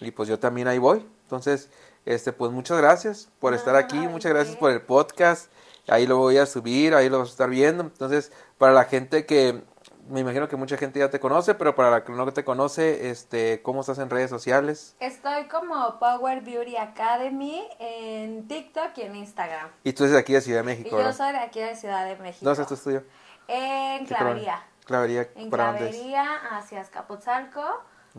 [0.00, 1.06] y pues yo también ahí voy.
[1.22, 1.68] Entonces,
[2.04, 5.50] este, pues muchas gracias por estar aquí, muchas gracias por el podcast,
[5.86, 7.84] ahí lo voy a subir, ahí lo vas a estar viendo.
[7.84, 9.62] Entonces, para la gente que,
[10.08, 13.10] me imagino que mucha gente ya te conoce, pero para la que no te conoce,
[13.10, 14.96] este, ¿cómo estás en redes sociales?
[15.00, 19.68] Estoy como Power Beauty Academy en TikTok y en Instagram.
[19.84, 21.14] Y tú eres de aquí de Ciudad de Y México, yo ¿verdad?
[21.16, 22.44] soy de aquí de Ciudad de México.
[22.44, 23.04] ¿Dónde está tu estudio?
[23.48, 24.62] En ¿Qué Clavería.
[24.84, 25.96] Clavería, En ¿para dónde es?
[25.96, 27.62] Clavería hacia Escapotzalco,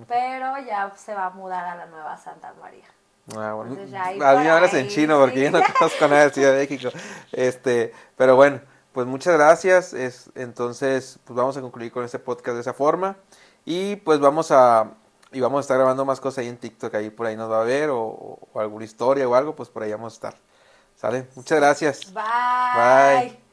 [0.08, 2.86] pero ya se va a mudar a la nueva Santa María.
[3.36, 3.72] Ah, bueno.
[3.72, 5.44] Entonces ya ahí A mí me hablas en chino porque sí.
[5.44, 6.90] yo no conozco nada de Ciudad de México.
[7.32, 8.62] Este, pero bueno,
[8.98, 9.93] pues muchas gracias.
[9.93, 13.16] Es, entonces, pues vamos a concluir con este podcast de esa forma.
[13.64, 14.95] Y pues vamos a
[15.32, 17.62] y vamos a estar grabando más cosas ahí en TikTok, ahí por ahí nos va
[17.62, 20.36] a ver, o, o alguna historia o algo, pues por ahí vamos a estar.
[20.95, 21.28] ¿Sale?
[21.36, 22.12] Muchas gracias.
[22.12, 23.30] Bye.
[23.30, 23.47] Bye.